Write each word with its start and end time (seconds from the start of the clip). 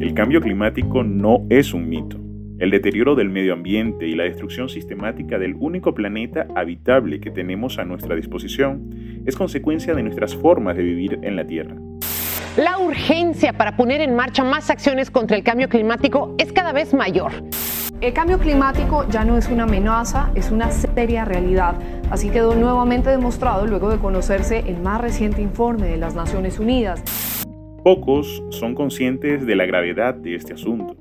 El 0.00 0.14
cambio 0.14 0.40
climático 0.40 1.02
no 1.02 1.46
es 1.48 1.72
un 1.72 1.88
mito. 1.88 2.18
El 2.58 2.70
deterioro 2.70 3.14
del 3.14 3.28
medio 3.28 3.54
ambiente 3.54 4.06
y 4.06 4.14
la 4.14 4.24
destrucción 4.24 4.68
sistemática 4.68 5.38
del 5.38 5.54
único 5.58 5.94
planeta 5.94 6.46
habitable 6.54 7.20
que 7.20 7.30
tenemos 7.30 7.78
a 7.78 7.84
nuestra 7.84 8.14
disposición 8.14 8.90
es 9.26 9.36
consecuencia 9.36 9.94
de 9.94 10.02
nuestras 10.02 10.36
formas 10.36 10.76
de 10.76 10.82
vivir 10.82 11.18
en 11.22 11.36
la 11.36 11.46
Tierra. 11.46 11.74
La 12.56 12.78
urgencia 12.78 13.54
para 13.54 13.76
poner 13.76 14.00
en 14.00 14.14
marcha 14.14 14.44
más 14.44 14.68
acciones 14.68 15.10
contra 15.10 15.36
el 15.36 15.42
cambio 15.42 15.68
climático 15.68 16.34
es 16.38 16.52
cada 16.52 16.72
vez 16.72 16.92
mayor. 16.92 17.32
El 18.02 18.12
cambio 18.12 18.38
climático 18.38 19.06
ya 19.08 19.24
no 19.24 19.38
es 19.38 19.48
una 19.48 19.62
amenaza, 19.62 20.30
es 20.34 20.50
una 20.50 20.70
seria 20.70 21.24
realidad. 21.24 21.76
Así 22.10 22.28
quedó 22.28 22.54
nuevamente 22.54 23.08
demostrado 23.10 23.66
luego 23.66 23.90
de 23.90 23.98
conocerse 23.98 24.64
el 24.66 24.80
más 24.80 25.00
reciente 25.00 25.40
informe 25.40 25.86
de 25.86 25.96
las 25.96 26.14
Naciones 26.14 26.58
Unidas. 26.58 27.02
Pocos 27.84 28.42
son 28.50 28.74
conscientes 28.74 29.44
de 29.44 29.56
la 29.56 29.66
gravedad 29.66 30.14
de 30.14 30.34
este 30.34 30.54
asunto 30.54 30.96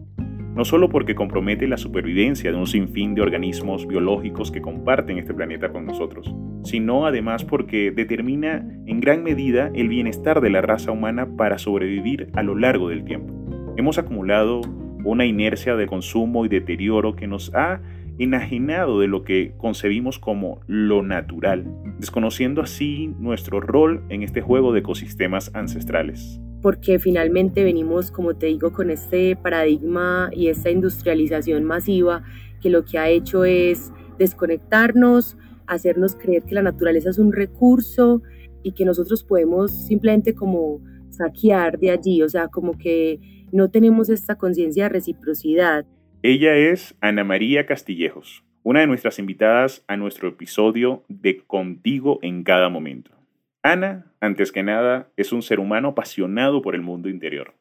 no 0.56 0.66
solo 0.66 0.90
porque 0.90 1.16
compromete 1.16 1.68
la 1.68 1.78
supervivencia 1.78 2.52
de 2.52 2.58
un 2.58 2.68
sinfín 2.68 3.16
de 3.16 3.22
organismos 3.22 3.88
biológicos 3.88 4.52
que 4.52 4.62
comparten 4.62 5.18
este 5.18 5.34
planeta 5.34 5.70
con 5.70 5.86
nosotros, 5.86 6.34
sino 6.64 7.06
además 7.06 7.46
porque 7.46 7.92
determina 7.92 8.66
en 8.86 9.00
gran 9.00 9.24
medida 9.24 9.72
el 9.74 9.88
bienestar 9.88 10.42
de 10.42 10.50
la 10.50 10.62
raza 10.62 10.92
humana 10.92 11.38
para 11.38 11.58
sobrevivir 11.58 12.30
a 12.34 12.44
lo 12.44 12.56
largo 12.56 12.90
del 12.90 13.06
tiempo. 13.06 13.34
Hemos 13.78 13.98
acumulado 13.98 14.62
una 15.06 15.26
inercia 15.26 15.76
de 15.76 15.88
consumo 15.88 16.46
y 16.46 16.50
deterioro 16.50 17.16
que 17.16 17.28
nos 17.28 17.54
ha 17.56 17.82
enajenado 18.20 19.00
de 19.00 19.08
lo 19.08 19.24
que 19.24 19.54
concebimos 19.58 20.20
como 20.20 20.60
lo 20.68 21.02
natural, 21.02 21.66
desconociendo 21.98 22.62
así 22.62 23.16
nuestro 23.20 23.62
rol 23.62 24.04
en 24.10 24.22
este 24.22 24.42
juego 24.42 24.74
de 24.74 24.82
ecosistemas 24.82 25.50
ancestrales 25.56 26.42
porque 26.62 27.00
finalmente 27.00 27.64
venimos, 27.64 28.12
como 28.12 28.36
te 28.36 28.48
digo, 28.48 28.72
con 28.72 28.90
este 28.92 29.36
paradigma 29.36 30.30
y 30.34 30.48
esta 30.48 30.70
industrialización 30.70 31.64
masiva 31.64 32.24
que 32.62 32.70
lo 32.70 32.86
que 32.86 32.98
ha 32.98 33.10
hecho 33.10 33.44
es 33.44 33.92
desconectarnos, 34.18 35.38
hacernos 35.68 36.16
creer 36.16 36.44
que 36.44 36.56
la 36.56 36.62
naturaleza 36.62 37.10
es 37.10 37.18
un 37.18 37.34
recurso 37.34 38.22
y 38.64 38.74
que 38.74 38.86
nosotros 38.86 39.24
podemos 39.24 39.86
simplemente 39.86 40.36
como 40.36 40.80
saquear 41.10 41.80
de 41.80 41.92
allí, 41.92 42.22
o 42.22 42.30
sea, 42.30 42.48
como 42.48 42.78
que 42.78 43.20
no 43.52 43.70
tenemos 43.70 44.10
esta 44.10 44.36
conciencia 44.36 44.84
de 44.84 44.90
reciprocidad. 44.90 45.86
Ella 46.22 46.56
es 46.56 46.96
Ana 47.02 47.24
María 47.24 47.66
Castillejos, 47.66 48.44
una 48.64 48.82
de 48.82 48.88
nuestras 48.88 49.18
invitadas 49.18 49.84
a 49.88 49.98
nuestro 49.98 50.30
episodio 50.30 51.04
de 51.10 51.40
Contigo 51.40 52.20
en 52.22 52.44
cada 52.44 52.70
momento. 52.70 53.21
Ana, 53.64 54.12
antes 54.20 54.52
que 54.52 54.64
nada, 54.64 55.12
es 55.18 55.32
un 55.32 55.44
ser 55.44 55.60
humano 55.60 55.90
apasionado 55.90 56.64
por 56.64 56.74
el 56.74 56.82
mundo 56.82 57.10
interior. 57.10 57.54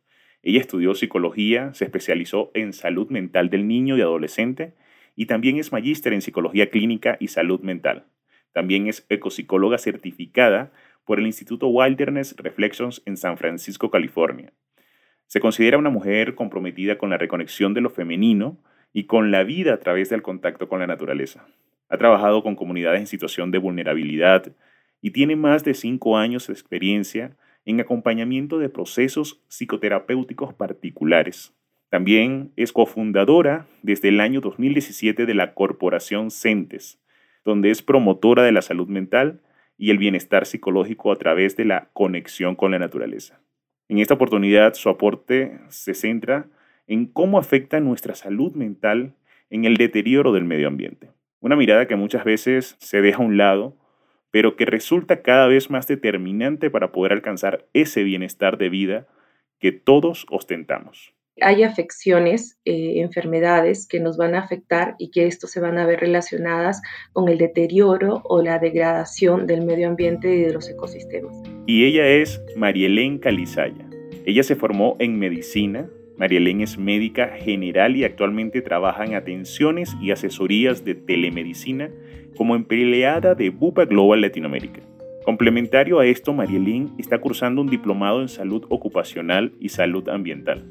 Ella 0.43 0.61
estudió 0.61 0.95
psicología, 0.95 1.75
se 1.75 1.85
especializó 1.85 2.51
en 2.55 2.73
salud 2.73 3.11
mental 3.11 3.51
del 3.51 3.69
niño 3.69 3.99
y 3.99 4.01
adolescente 4.01 4.73
y 5.15 5.27
también 5.27 5.59
es 5.59 5.73
magíster 5.73 6.15
en 6.15 6.23
psicología 6.23 6.71
clínica 6.71 7.19
y 7.21 7.29
salud 7.29 7.61
mental. 7.61 8.07
También 8.53 8.87
es 8.87 9.05
ecopsicóloga 9.11 9.77
certificada 9.77 10.73
por 11.05 11.19
el 11.19 11.27
Instituto 11.27 11.69
Wilderness 11.69 12.35
Reflections 12.39 13.03
en 13.05 13.19
San 13.19 13.37
Francisco, 13.37 13.91
California. 13.91 14.55
Se 15.27 15.39
considera 15.39 15.77
una 15.77 15.91
mujer 15.91 16.35
comprometida 16.35 16.97
con 16.97 17.11
la 17.11 17.19
reconexión 17.19 17.75
de 17.75 17.83
lo 17.83 17.91
femenino 17.91 18.57
y 18.95 19.05
con 19.05 19.31
la 19.31 19.45
vida 19.45 19.75
a 19.75 19.79
través 19.81 20.09
del 20.09 20.23
contacto 20.23 20.67
con 20.67 20.81
la 20.81 20.87
naturaleza. 20.87 21.47
Ha 21.91 21.99
trabajado 21.99 22.43
con 22.43 22.57
comunidades 22.57 23.01
en 23.01 23.07
situación 23.07 23.51
de 23.51 23.59
vulnerabilidad, 23.59 24.53
y 25.03 25.11
tiene 25.11 25.37
más 25.37 25.65
de 25.65 25.75
cinco 25.75 26.17
años 26.17 26.47
de 26.47 26.53
experiencia 26.53 27.37
en 27.65 27.81
acompañamiento 27.81 28.59
de 28.59 28.69
procesos 28.69 29.43
psicoterapéuticos 29.49 30.55
particulares. 30.55 31.55
También 31.89 32.53
es 32.57 32.73
cofundadora 32.73 33.67
desde 33.83 34.09
el 34.09 34.21
año 34.21 34.41
2017 34.41 35.27
de 35.27 35.35
la 35.35 35.55
Corporación 35.55 36.31
CENTES, 36.31 37.01
donde 37.45 37.71
es 37.71 37.83
promotora 37.83 38.43
de 38.45 38.53
la 38.53 38.63
salud 38.63 38.89
mental 38.89 39.41
y 39.77 39.91
el 39.91 39.99
bienestar 39.99 40.47
psicológico 40.47 41.11
a 41.11 41.17
través 41.17 41.57
de 41.57 41.65
la 41.65 41.89
conexión 41.93 42.55
con 42.55 42.71
la 42.71 42.79
naturaleza. 42.79 43.41
En 43.89 43.99
esta 43.99 44.15
oportunidad 44.15 44.75
su 44.75 44.89
aporte 44.89 45.59
se 45.69 45.95
centra 45.95 46.47
en 46.87 47.07
cómo 47.07 47.39
afecta 47.39 47.81
nuestra 47.81 48.15
salud 48.15 48.53
mental 48.55 49.15
en 49.49 49.65
el 49.65 49.77
deterioro 49.77 50.33
del 50.33 50.45
medio 50.45 50.69
ambiente. 50.69 51.11
Una 51.41 51.57
mirada 51.57 51.89
que 51.89 51.97
muchas 51.97 52.25
veces 52.25 52.77
se 52.79 53.01
deja 53.01 53.19
a 53.19 53.27
un 53.27 53.37
lado 53.37 53.77
pero 54.31 54.57
que 54.57 54.65
resulta 54.65 55.23
cada 55.23 55.47
vez 55.47 55.71
más 55.71 55.87
determinante 55.87 56.71
para 56.71 56.93
poder 56.93 57.13
alcanzar 57.13 57.67
ese 57.73 58.03
bienestar 58.03 58.59
de 58.59 58.69
vida 58.69 59.07
que 59.59 59.73
todos 59.73 60.27
ostentamos. 60.31 61.15
Hay 61.43 61.63
afecciones, 61.63 62.59
eh, 62.65 63.01
enfermedades 63.01 63.87
que 63.89 64.01
nos 64.01 64.17
van 64.17 64.35
a 64.35 64.41
afectar 64.41 64.95
y 64.99 65.11
que 65.11 65.27
esto 65.27 65.47
se 65.47 65.61
van 65.61 65.79
a 65.79 65.87
ver 65.87 66.01
relacionadas 66.01 66.83
con 67.13 67.29
el 67.29 67.39
deterioro 67.39 68.23
o 68.25 68.43
la 68.43 68.59
degradación 68.59 69.47
del 69.47 69.65
medio 69.65 69.89
ambiente 69.89 70.35
y 70.35 70.43
de 70.43 70.53
los 70.53 70.69
ecosistemas. 70.69 71.35
Y 71.67 71.87
ella 71.87 72.07
es 72.07 72.43
Marielén 72.57 73.19
Calizaya. 73.19 73.89
Ella 74.27 74.43
se 74.43 74.55
formó 74.55 74.97
en 74.99 75.19
medicina, 75.19 75.89
Marielén 76.21 76.61
es 76.61 76.77
médica 76.77 77.29
general 77.29 77.97
y 77.97 78.05
actualmente 78.05 78.61
trabaja 78.61 79.07
en 79.07 79.15
atenciones 79.15 79.97
y 80.03 80.11
asesorías 80.11 80.85
de 80.85 80.95
telemedicina 80.95 81.89
como 82.37 82.55
empleada 82.55 83.35
de 83.35 83.49
Bupa 83.49 83.87
Global 83.87 84.21
Latinoamérica. 84.21 84.83
Complementario 85.25 85.99
a 85.99 86.05
esto, 86.05 86.35
Marielén 86.35 86.91
está 86.99 87.17
cursando 87.23 87.63
un 87.63 87.71
diplomado 87.71 88.21
en 88.21 88.29
salud 88.29 88.67
ocupacional 88.69 89.55
y 89.61 89.71
salud 89.71 90.07
ambiental, 90.11 90.63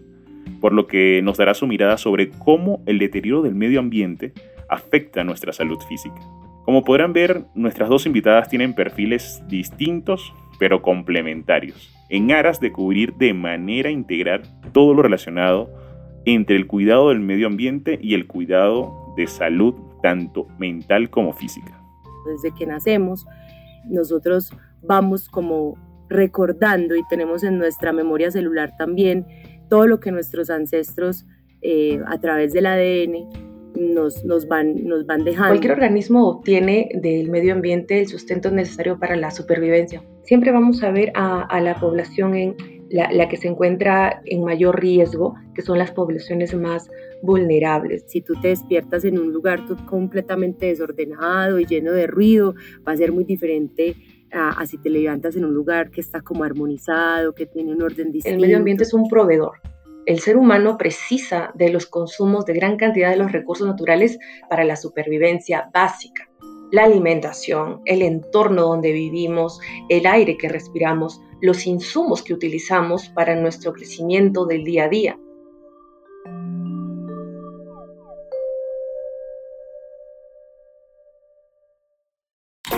por 0.62 0.72
lo 0.72 0.86
que 0.86 1.22
nos 1.24 1.40
dará 1.40 1.56
su 1.56 1.66
mirada 1.66 1.98
sobre 1.98 2.30
cómo 2.30 2.84
el 2.86 3.00
deterioro 3.00 3.42
del 3.42 3.56
medio 3.56 3.80
ambiente 3.80 4.34
afecta 4.70 5.24
nuestra 5.24 5.52
salud 5.52 5.80
física. 5.90 6.22
Como 6.64 6.84
podrán 6.84 7.12
ver, 7.12 7.46
nuestras 7.56 7.90
dos 7.90 8.06
invitadas 8.06 8.50
tienen 8.50 8.76
perfiles 8.76 9.42
distintos 9.48 10.32
pero 10.60 10.84
complementarios, 10.84 11.99
en 12.10 12.32
aras 12.32 12.60
de 12.60 12.72
cubrir 12.72 13.14
de 13.16 13.34
manera 13.34 13.90
integral 13.92 14.44
todo 14.72 14.94
lo 14.94 15.02
relacionado 15.02 15.70
entre 16.26 16.56
el 16.56 16.68
cuidado 16.68 17.10
del 17.10 17.20
medio 17.20 17.48
ambiente 17.48 18.00
y 18.02 18.14
el 18.14 18.28
cuidado 18.28 19.14
de 19.16 19.28
salud, 19.28 19.74
tanto 20.02 20.48
mental 20.60 21.10
como 21.10 21.34
física. 21.34 21.82
Desde 22.26 22.56
que 22.56 22.66
nacemos, 22.66 23.26
nosotros 23.86 24.52
vamos 24.84 25.30
como 25.30 25.76
recordando 26.10 26.96
y 26.96 27.02
tenemos 27.10 27.44
en 27.44 27.58
nuestra 27.58 27.94
memoria 27.94 28.32
celular 28.32 28.74
también 28.78 29.26
todo 29.70 29.86
lo 29.88 30.00
que 30.00 30.12
nuestros 30.12 30.50
ancestros 30.50 31.26
eh, 31.62 32.00
a 32.08 32.20
través 32.20 32.54
del 32.54 32.66
ADN 32.66 33.30
nos, 33.76 34.26
nos, 34.26 34.48
van, 34.48 34.86
nos 34.86 35.06
van 35.06 35.24
dejando. 35.24 35.50
Cualquier 35.50 35.74
organismo 35.74 36.28
obtiene 36.28 36.90
del 36.96 37.30
medio 37.30 37.54
ambiente 37.54 38.00
el 38.00 38.08
sustento 38.08 38.52
necesario 38.52 39.00
para 39.00 39.16
la 39.16 39.32
supervivencia. 39.32 40.02
Siempre 40.30 40.52
vamos 40.52 40.84
a 40.84 40.92
ver 40.92 41.12
a, 41.16 41.60
la 41.60 41.80
población 41.80 42.36
en 42.36 42.56
la, 42.92 43.12
la, 43.12 43.28
que 43.28 43.36
se 43.36 43.48
encuentra 43.48 44.22
en 44.26 44.44
mayor 44.44 44.80
riesgo, 44.80 45.34
que 45.56 45.64
son 45.64 45.80
las 45.80 45.90
poblaciones 45.90 46.54
más 46.54 46.88
vulnerables. 47.24 48.04
Si 48.06 48.22
tú 48.22 48.36
te 48.40 48.50
despiertas 48.50 49.06
en 49.06 49.18
un 49.18 49.34
lugar 49.34 49.62
completamente 49.88 50.68
desordenado 50.68 51.58
y 51.58 51.66
lleno 51.66 51.94
de 51.94 52.06
ruido, 52.06 52.54
va 52.88 52.92
a 52.92 52.98
ser 52.98 53.12
muy 53.12 53.24
diferente 53.24 53.96
a, 54.32 54.50
a, 54.50 54.68
si 54.68 54.78
te 54.78 54.92
levantas 54.92 55.36
en 55.36 55.46
un 55.46 55.56
lugar 55.56 55.90
que 55.90 56.02
está 56.02 56.22
como 56.22 56.44
armonizado, 56.44 57.34
que 57.34 57.48
tiene 57.48 57.74
un 57.74 57.82
orden 57.82 58.12
distinto. 58.12 58.36
El 58.36 58.40
medio 58.40 58.58
ambiente 58.58 58.84
es 58.84 58.94
un 58.94 59.10
proveedor 59.10 59.54
el 60.06 60.20
ser 60.20 60.38
humano 60.38 60.78
precisa 60.78 61.52
de 61.54 61.70
los 61.70 61.86
consumos 61.86 62.46
de 62.46 62.54
gran 62.54 62.78
cantidad 62.78 63.12
de 63.12 63.18
los 63.18 63.32
recursos 63.32 63.68
naturales 63.68 64.18
para 64.50 64.64
la 64.64 64.76
supervivencia 64.76 65.70
básica. 65.74 66.29
La 66.72 66.84
alimentación, 66.84 67.82
el 67.86 68.04
entorno 68.04 68.62
donde 68.62 68.92
vivimos, 68.92 69.60
el 69.90 70.06
aire 70.06 70.38
que 70.38 70.50
respiramos, 70.50 71.20
los 71.42 71.66
insumos 71.66 72.22
que 72.22 72.32
utilizamos 72.32 73.10
para 73.10 73.36
nuestro 73.36 73.74
crecimiento 73.74 74.46
del 74.46 74.64
día 74.64 74.84
a 74.84 74.90
día. 74.90 75.20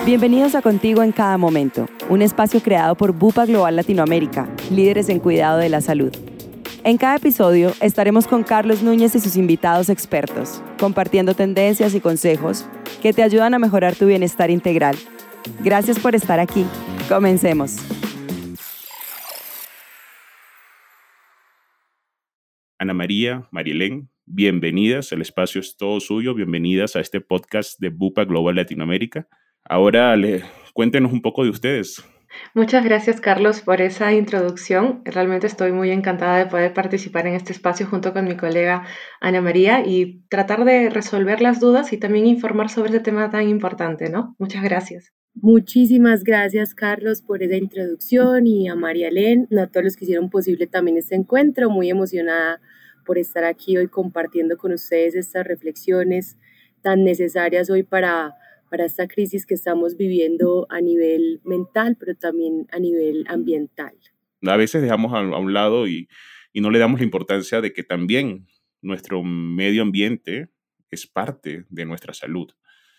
Bienvenidos 0.06 0.56
a 0.56 0.62
Contigo 0.62 1.04
en 1.04 1.12
cada 1.12 1.38
momento, 1.38 1.88
un 2.10 2.22
espacio 2.22 2.62
creado 2.62 2.96
por 2.96 3.12
Bupa 3.12 3.46
Global 3.46 3.76
Latinoamérica, 3.76 4.50
líderes 4.72 5.10
en 5.10 5.20
cuidado 5.20 5.58
de 5.58 5.68
la 5.68 5.82
salud. 5.82 6.16
En 6.84 6.98
cada 6.98 7.18
episodio 7.18 7.74
estaremos 7.80 8.26
con 8.26 8.44
Carlos 8.44 8.82
Núñez 8.82 9.14
y 9.14 9.20
sus 9.20 9.36
invitados 9.36 9.88
expertos, 9.88 10.64
compartiendo 10.80 11.36
tendencias 11.36 11.94
y 11.94 12.00
consejos 12.00 12.66
que 13.04 13.14
te 13.14 13.22
ayudan 13.22 13.54
a 13.54 13.60
mejorar 13.60 13.96
tu 13.96 14.08
bienestar 14.08 14.50
integral. 14.50 14.96
Gracias 15.64 16.00
por 16.00 16.16
estar 16.16 16.40
aquí. 16.40 16.66
Comencemos. 17.08 17.78
Ana 22.80 22.96
María, 22.96 23.48
Marielén, 23.52 24.10
bienvenidas. 24.26 25.12
El 25.12 25.22
espacio 25.22 25.62
es 25.62 25.78
todo 25.78 26.00
suyo. 26.00 26.34
Bienvenidas 26.34 26.96
a 26.96 27.00
este 27.00 27.22
podcast 27.22 27.80
de 27.80 27.90
Bupa 27.90 28.26
Global 28.26 28.56
Latinoamérica. 28.56 29.28
Ahora 29.64 30.16
cuéntenos 30.74 31.14
un 31.14 31.22
poco 31.22 31.44
de 31.44 31.52
ustedes. 31.52 32.04
Muchas 32.54 32.84
gracias, 32.84 33.22
Carlos, 33.22 33.62
por 33.62 33.82
esa 33.82 34.14
introducción. 34.14 35.02
Realmente 35.06 35.48
estoy 35.48 35.72
muy 35.72 35.92
encantada 35.92 36.38
de 36.38 36.46
poder 36.46 36.74
participar 36.74 37.28
en 37.28 37.34
este 37.34 37.54
espacio 37.54 37.88
junto 37.88 38.14
con 38.14 38.26
mi 38.26 38.36
colega 38.36 38.86
Ana 39.20 39.42
María 39.42 39.86
y 39.86 40.24
tratar 40.30 40.66
de 40.66 40.90
resolver 40.90 41.42
las 41.42 41.60
dudas 41.60 41.94
y 41.94 41.98
también 41.98 42.26
informar 42.26 42.70
sobre 42.70 42.90
este 42.90 43.00
tema 43.02 43.30
tan 43.30 43.48
importante, 43.48 44.10
¿no? 44.10 44.36
Muchas 44.40 44.64
gracias. 44.64 45.14
Muchísimas 45.34 46.24
gracias, 46.24 46.76
Carlos, 46.76 47.22
por 47.22 47.42
esa 47.42 47.56
introducción 47.56 48.48
y 48.48 48.68
a 48.68 48.76
María 48.76 49.08
Elena, 49.08 49.64
a 49.64 49.68
todos 49.68 49.86
los 49.86 49.96
que 49.96 50.04
hicieron 50.04 50.30
posible 50.30 50.68
también 50.68 50.98
este 50.98 51.16
encuentro. 51.16 51.70
Muy 51.70 51.90
emocionada 51.90 52.60
por 53.06 53.18
estar 53.18 53.46
aquí 53.46 53.78
hoy 53.78 53.88
compartiendo 53.88 54.58
con 54.58 54.74
ustedes 54.74 55.16
estas 55.16 55.48
reflexiones 55.48 56.38
tan 56.82 57.04
necesarias 57.04 57.70
hoy 57.70 57.84
para 57.84 58.36
para 58.72 58.86
esta 58.86 59.06
crisis 59.10 59.46
que 59.46 59.54
estamos 59.54 59.98
viviendo 59.98 60.66
a 60.70 60.80
nivel 60.80 61.42
mental, 61.44 61.98
pero 62.00 62.16
también 62.16 62.68
a 62.72 62.80
nivel 62.80 63.26
ambiental. 63.28 63.94
A 64.44 64.56
veces 64.56 64.82
dejamos 64.82 65.14
a, 65.14 65.20
un 65.20 65.54
lado 65.54 65.90
y, 65.90 66.08
y, 66.54 66.62
no 66.62 66.72
le 66.72 66.80
damos 66.80 67.02
la 67.02 67.04
importancia 67.04 67.60
de 67.60 67.74
que 67.74 67.84
también 67.84 68.48
nuestro 68.82 69.24
medio 69.24 69.82
ambiente 69.82 70.52
es 70.90 71.06
parte 71.06 71.66
de 71.70 71.86
nuestra 71.86 72.14
salud. 72.14 72.50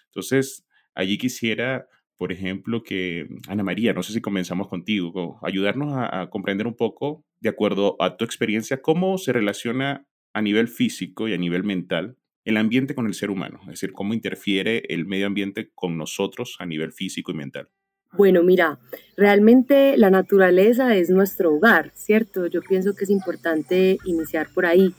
Entonces, 0.08 0.66
allí 0.94 1.16
quisiera, 1.16 1.88
por 2.18 2.32
ejemplo, 2.32 2.82
que 2.82 3.26
Ana 3.48 3.62
María, 3.62 3.94
no 3.94 4.02
sé 4.02 4.12
si 4.12 4.20
comenzamos 4.20 4.68
contigo, 4.68 5.40
ayudarnos 5.42 5.94
a, 5.94 6.20
a 6.20 6.28
comprender 6.28 6.66
un 6.66 6.76
poco, 6.76 7.24
de 7.40 7.48
acuerdo 7.48 7.96
a 7.98 8.18
tu 8.18 8.26
experiencia, 8.26 8.82
cómo 8.82 9.16
se 9.16 9.32
relaciona 9.32 10.06
a 10.34 10.42
nivel 10.42 10.68
físico 10.68 11.28
y 11.28 11.32
a 11.32 11.38
nivel 11.38 11.64
mental 11.64 12.18
el 12.44 12.56
ambiente 12.56 12.94
con 12.94 13.06
el 13.06 13.14
ser 13.14 13.30
humano, 13.30 13.60
es 13.62 13.68
decir, 13.68 13.92
cómo 13.92 14.14
interfiere 14.14 14.82
el 14.88 15.06
medio 15.06 15.26
ambiente 15.26 15.70
con 15.74 15.96
nosotros 15.96 16.56
a 16.58 16.66
nivel 16.66 16.92
físico 16.92 17.32
y 17.32 17.34
mental. 17.34 17.68
Bueno, 18.14 18.42
mira, 18.42 18.78
realmente 19.16 19.96
la 19.96 20.10
naturaleza 20.10 20.94
es 20.96 21.08
nuestro 21.08 21.54
hogar, 21.54 21.92
¿cierto? 21.94 22.46
Yo 22.46 22.60
pienso 22.60 22.94
que 22.94 23.04
es 23.04 23.10
importante 23.10 23.96
iniciar 24.04 24.48
por 24.52 24.66
ahí. 24.66 24.94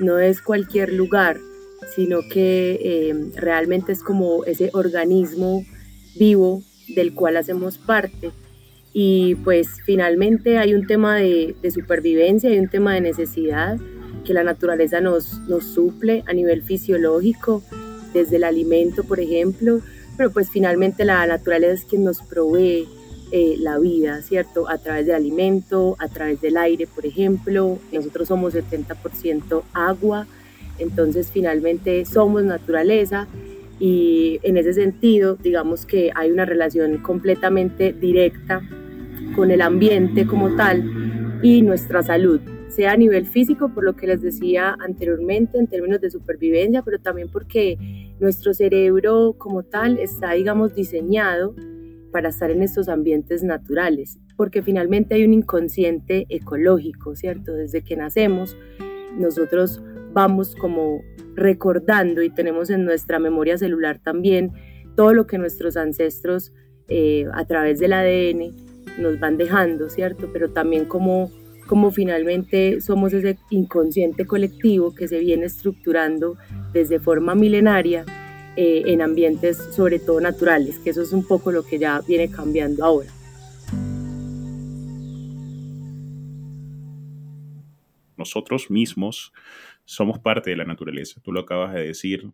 No 0.00 0.18
es 0.18 0.40
cualquier 0.40 0.94
lugar, 0.94 1.36
sino 1.94 2.20
que 2.32 3.08
em, 3.10 3.32
realmente 3.34 3.92
es 3.92 4.02
como 4.02 4.44
ese 4.46 4.70
organismo 4.72 5.62
vivo 6.18 6.62
del 6.94 7.14
cual 7.14 7.36
hacemos 7.36 7.76
parte. 7.76 8.30
Y 8.94 9.34
pues 9.36 9.82
finalmente 9.84 10.56
hay 10.56 10.72
un 10.72 10.86
tema 10.86 11.16
de, 11.16 11.54
supervivencia, 11.70 12.48
hay 12.48 12.58
un 12.58 12.68
tema 12.68 12.94
de 12.94 13.02
necesidad 13.02 13.76
que 14.24 14.34
la 14.34 14.44
naturaleza 14.44 15.00
nos, 15.00 15.38
nos 15.48 15.64
suple 15.64 16.24
a 16.26 16.32
nivel 16.32 16.62
fisiológico, 16.62 17.62
desde 18.14 18.36
el 18.36 18.44
alimento, 18.44 19.04
por 19.04 19.20
ejemplo, 19.20 19.80
pero 20.16 20.30
pues 20.30 20.48
finalmente 20.48 21.04
la 21.04 21.26
naturaleza 21.26 21.74
es 21.74 21.84
quien 21.84 22.04
nos 22.04 22.22
provee 22.22 22.88
eh, 23.32 23.56
la 23.58 23.78
vida, 23.78 24.22
¿cierto? 24.22 24.68
A 24.68 24.78
través 24.78 25.06
del 25.06 25.16
alimento, 25.16 25.96
a 25.98 26.08
través 26.08 26.40
del 26.40 26.56
aire, 26.56 26.86
por 26.86 27.04
ejemplo. 27.04 27.78
Nosotros 27.92 28.28
somos 28.28 28.54
70% 28.54 29.62
agua, 29.72 30.26
entonces 30.78 31.30
finalmente 31.32 32.04
somos 32.04 32.44
naturaleza 32.44 33.26
y 33.80 34.38
en 34.44 34.56
ese 34.56 34.72
sentido, 34.72 35.34
digamos 35.34 35.84
que 35.84 36.12
hay 36.14 36.30
una 36.30 36.44
relación 36.44 36.98
completamente 36.98 37.92
directa 37.92 38.62
con 39.34 39.50
el 39.50 39.62
ambiente 39.62 40.26
como 40.26 40.54
tal 40.54 41.40
y 41.42 41.62
nuestra 41.62 42.04
salud 42.04 42.40
sea 42.74 42.92
a 42.92 42.96
nivel 42.96 43.26
físico, 43.26 43.70
por 43.72 43.84
lo 43.84 43.94
que 43.94 44.06
les 44.06 44.20
decía 44.20 44.76
anteriormente, 44.80 45.58
en 45.58 45.66
términos 45.66 46.00
de 46.00 46.10
supervivencia, 46.10 46.82
pero 46.82 46.98
también 46.98 47.28
porque 47.30 47.78
nuestro 48.20 48.54
cerebro 48.54 49.34
como 49.38 49.62
tal 49.62 49.98
está, 49.98 50.32
digamos, 50.32 50.74
diseñado 50.74 51.54
para 52.10 52.28
estar 52.28 52.50
en 52.50 52.62
estos 52.62 52.88
ambientes 52.88 53.42
naturales, 53.42 54.18
porque 54.36 54.62
finalmente 54.62 55.14
hay 55.14 55.24
un 55.24 55.34
inconsciente 55.34 56.26
ecológico, 56.28 57.16
¿cierto? 57.16 57.52
Desde 57.52 57.82
que 57.82 57.96
nacemos, 57.96 58.56
nosotros 59.16 59.82
vamos 60.12 60.54
como 60.54 61.00
recordando 61.34 62.22
y 62.22 62.30
tenemos 62.30 62.70
en 62.70 62.84
nuestra 62.84 63.18
memoria 63.18 63.58
celular 63.58 63.98
también 63.98 64.52
todo 64.96 65.12
lo 65.12 65.26
que 65.26 65.38
nuestros 65.38 65.76
ancestros 65.76 66.52
eh, 66.88 67.26
a 67.32 67.44
través 67.46 67.80
del 67.80 67.92
ADN 67.92 68.54
nos 68.98 69.18
van 69.18 69.36
dejando, 69.36 69.88
¿cierto? 69.88 70.30
Pero 70.32 70.50
también 70.50 70.84
como 70.84 71.32
como 71.66 71.90
finalmente 71.90 72.80
somos 72.80 73.12
ese 73.12 73.38
inconsciente 73.50 74.26
colectivo 74.26 74.94
que 74.94 75.08
se 75.08 75.18
viene 75.18 75.46
estructurando 75.46 76.36
desde 76.72 77.00
forma 77.00 77.34
milenaria 77.34 78.04
eh, 78.56 78.82
en 78.86 79.02
ambientes 79.02 79.56
sobre 79.74 79.98
todo 79.98 80.20
naturales, 80.20 80.78
que 80.78 80.90
eso 80.90 81.02
es 81.02 81.12
un 81.12 81.26
poco 81.26 81.50
lo 81.50 81.64
que 81.64 81.78
ya 81.78 82.00
viene 82.06 82.30
cambiando 82.30 82.84
ahora. 82.84 83.10
Nosotros 88.16 88.70
mismos 88.70 89.32
somos 89.84 90.18
parte 90.18 90.50
de 90.50 90.56
la 90.56 90.64
naturaleza, 90.64 91.20
tú 91.22 91.32
lo 91.32 91.40
acabas 91.40 91.74
de 91.74 91.86
decir. 91.86 92.30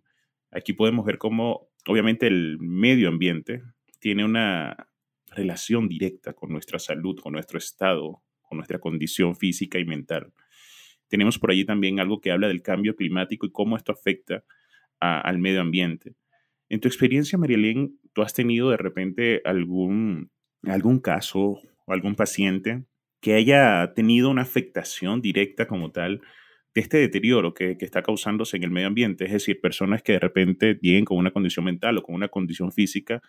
Aquí 0.50 0.72
podemos 0.72 1.04
ver 1.06 1.18
cómo, 1.18 1.68
obviamente, 1.86 2.26
el 2.26 2.58
medio 2.60 3.08
ambiente 3.08 3.62
tiene 3.98 4.24
una 4.24 4.88
relación 5.28 5.88
directa 5.88 6.32
con 6.32 6.50
nuestra 6.50 6.78
salud, 6.78 7.18
con 7.20 7.32
nuestro 7.32 7.58
estado 7.58 8.22
con 8.50 8.58
nuestra 8.58 8.80
condición 8.80 9.36
física 9.36 9.78
y 9.78 9.84
mental. 9.84 10.32
Tenemos 11.08 11.38
por 11.38 11.52
allí 11.52 11.64
también 11.64 12.00
algo 12.00 12.20
que 12.20 12.32
habla 12.32 12.48
del 12.48 12.62
cambio 12.62 12.96
climático 12.96 13.46
y 13.46 13.52
cómo 13.52 13.76
esto 13.76 13.92
afecta 13.92 14.44
al 14.98 15.38
medio 15.38 15.60
ambiente. 15.60 16.14
En 16.68 16.80
tu 16.80 16.88
experiencia, 16.88 17.38
Marielén, 17.38 17.98
¿tú 18.12 18.22
has 18.22 18.34
tenido 18.34 18.70
de 18.70 18.76
repente 18.76 19.40
algún, 19.44 20.30
algún 20.64 20.98
caso 20.98 21.60
o 21.86 21.92
algún 21.92 22.16
paciente 22.16 22.84
que 23.20 23.34
haya 23.34 23.92
tenido 23.94 24.30
una 24.30 24.42
afectación 24.42 25.22
directa 25.22 25.66
como 25.66 25.92
tal 25.92 26.20
de 26.74 26.80
este 26.80 26.98
deterioro 26.98 27.54
que, 27.54 27.76
está 27.80 28.02
causándose 28.02 28.56
en 28.56 28.64
el 28.64 28.70
medio 28.70 28.88
ambiente? 28.88 29.24
Es 29.24 29.32
decir, 29.32 29.60
personas 29.60 30.02
que 30.02 30.12
de 30.12 30.18
repente 30.18 30.78
lleguen 30.82 31.04
con 31.04 31.18
una 31.18 31.30
condición 31.30 31.64
mental 31.64 31.98
o 31.98 32.02
con 32.02 32.16
una 32.16 32.28
condición 32.28 32.72
física 32.72 33.22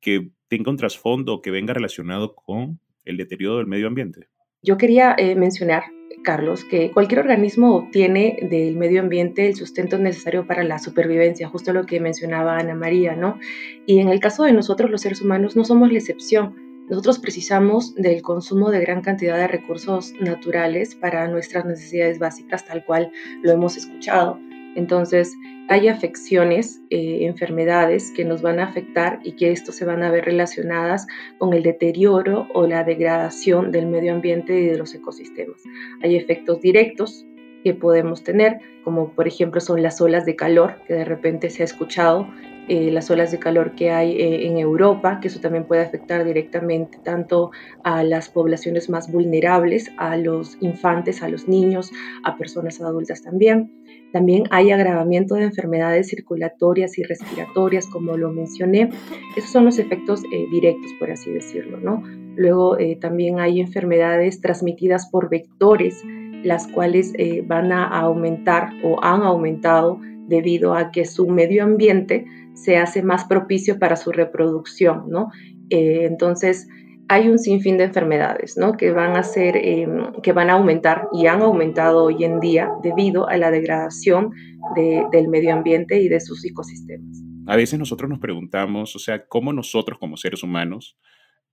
que 0.00 0.30
tenga 0.48 0.70
un 0.70 0.76
trasfondo 0.76 1.40
que 1.40 1.50
venga 1.50 1.72
relacionado 1.72 2.34
con 2.34 2.80
el 3.04 3.16
deterioro 3.16 3.58
del 3.58 3.66
medio 3.66 3.86
ambiente. 3.86 4.28
Yo 4.64 4.78
quería 4.78 5.16
eh, 5.18 5.34
mencionar, 5.34 5.82
Carlos, 6.22 6.64
que 6.64 6.92
cualquier 6.92 7.18
organismo 7.18 7.74
obtiene 7.74 8.38
del 8.48 8.76
medio 8.76 9.00
ambiente 9.00 9.48
el 9.48 9.56
sustento 9.56 9.98
necesario 9.98 10.46
para 10.46 10.62
la 10.62 10.78
supervivencia, 10.78 11.48
justo 11.48 11.72
lo 11.72 11.84
que 11.84 11.98
mencionaba 11.98 12.58
Ana 12.58 12.76
María, 12.76 13.16
¿no? 13.16 13.40
Y 13.86 13.98
en 13.98 14.08
el 14.08 14.20
caso 14.20 14.44
de 14.44 14.52
nosotros, 14.52 14.88
los 14.88 15.00
seres 15.00 15.20
humanos, 15.20 15.56
no 15.56 15.64
somos 15.64 15.90
la 15.90 15.98
excepción. 15.98 16.54
Nosotros 16.88 17.18
precisamos 17.18 17.96
del 17.96 18.22
consumo 18.22 18.70
de 18.70 18.80
gran 18.80 19.02
cantidad 19.02 19.36
de 19.36 19.48
recursos 19.48 20.14
naturales 20.20 20.94
para 20.94 21.26
nuestras 21.26 21.64
necesidades 21.64 22.20
básicas, 22.20 22.64
tal 22.64 22.84
cual 22.84 23.10
lo 23.42 23.50
hemos 23.50 23.76
escuchado. 23.76 24.38
Entonces, 24.76 25.34
hay 25.72 25.88
afecciones, 25.88 26.82
eh, 26.90 27.20
enfermedades 27.22 28.12
que 28.14 28.26
nos 28.26 28.42
van 28.42 28.60
a 28.60 28.64
afectar 28.64 29.20
y 29.24 29.32
que 29.32 29.52
esto 29.52 29.72
se 29.72 29.86
van 29.86 30.02
a 30.02 30.10
ver 30.10 30.26
relacionadas 30.26 31.06
con 31.38 31.54
el 31.54 31.62
deterioro 31.62 32.46
o 32.52 32.66
la 32.66 32.84
degradación 32.84 33.72
del 33.72 33.86
medio 33.86 34.12
ambiente 34.12 34.60
y 34.60 34.66
de 34.66 34.76
los 34.76 34.94
ecosistemas. 34.94 35.62
Hay 36.02 36.14
efectos 36.14 36.60
directos 36.60 37.24
que 37.64 37.72
podemos 37.72 38.22
tener, 38.22 38.58
como 38.84 39.14
por 39.14 39.26
ejemplo 39.26 39.62
son 39.62 39.82
las 39.82 39.98
olas 40.02 40.26
de 40.26 40.36
calor, 40.36 40.74
que 40.86 40.92
de 40.92 41.06
repente 41.06 41.48
se 41.48 41.62
ha 41.62 41.64
escuchado, 41.64 42.28
eh, 42.68 42.90
las 42.90 43.10
olas 43.10 43.30
de 43.30 43.38
calor 43.38 43.74
que 43.74 43.90
hay 43.90 44.12
eh, 44.12 44.46
en 44.46 44.58
Europa, 44.58 45.18
que 45.20 45.28
eso 45.28 45.40
también 45.40 45.64
puede 45.64 45.82
afectar 45.82 46.24
directamente 46.24 46.98
tanto 47.02 47.50
a 47.84 48.04
las 48.04 48.28
poblaciones 48.28 48.88
más 48.88 49.10
vulnerables, 49.10 49.90
a 49.96 50.16
los 50.16 50.56
infantes, 50.60 51.22
a 51.22 51.28
los 51.28 51.48
niños, 51.48 51.90
a 52.24 52.36
personas 52.36 52.80
adultas 52.80 53.22
también. 53.22 53.72
También 54.12 54.44
hay 54.50 54.70
agravamiento 54.70 55.34
de 55.36 55.44
enfermedades 55.44 56.08
circulatorias 56.08 56.98
y 56.98 57.02
respiratorias, 57.02 57.86
como 57.86 58.16
lo 58.16 58.30
mencioné. 58.30 58.90
Esos 59.36 59.50
son 59.50 59.64
los 59.64 59.78
efectos 59.78 60.22
eh, 60.24 60.46
directos, 60.50 60.92
por 60.98 61.10
así 61.10 61.32
decirlo, 61.32 61.78
¿no? 61.80 62.02
Luego 62.36 62.78
eh, 62.78 62.96
también 63.00 63.40
hay 63.40 63.60
enfermedades 63.60 64.40
transmitidas 64.40 65.08
por 65.10 65.30
vectores, 65.30 66.02
las 66.44 66.66
cuales 66.68 67.12
eh, 67.16 67.42
van 67.46 67.72
a 67.72 67.86
aumentar 67.86 68.70
o 68.84 69.02
han 69.02 69.22
aumentado 69.22 69.98
debido 70.28 70.74
a 70.74 70.90
que 70.90 71.06
su 71.06 71.26
medio 71.28 71.64
ambiente 71.64 72.26
se 72.54 72.76
hace 72.76 73.02
más 73.02 73.24
propicio 73.24 73.78
para 73.78 73.96
su 73.96 74.12
reproducción, 74.12 75.04
¿no? 75.08 75.30
entonces, 75.70 76.68
hay 77.08 77.28
un 77.28 77.38
sinfín 77.38 77.76
de 77.78 77.84
enfermedades 77.84 78.56
¿no? 78.56 78.76
que, 78.76 78.90
van 78.90 79.16
a 79.16 79.22
ser, 79.22 79.56
em, 79.56 80.12
que 80.22 80.32
van 80.32 80.50
a 80.50 80.54
aumentar 80.54 81.08
y 81.12 81.26
han 81.26 81.42
aumentado 81.42 82.04
hoy 82.04 82.24
en 82.24 82.40
día 82.40 82.70
debido 82.82 83.28
a 83.28 83.36
la 83.36 83.50
degradación 83.50 84.30
del 84.76 85.28
medio 85.28 85.52
ambiente 85.52 86.00
y 86.00 86.08
de 86.08 86.20
sus 86.20 86.44
ecosistemas. 86.44 87.22
A 87.46 87.56
veces 87.56 87.78
nosotros 87.78 88.08
nos 88.08 88.18
preguntamos, 88.18 88.94
o 88.96 88.98
sea, 88.98 89.26
cómo 89.26 89.52
nosotros 89.52 89.98
como 89.98 90.16
seres 90.16 90.42
humanos 90.42 90.96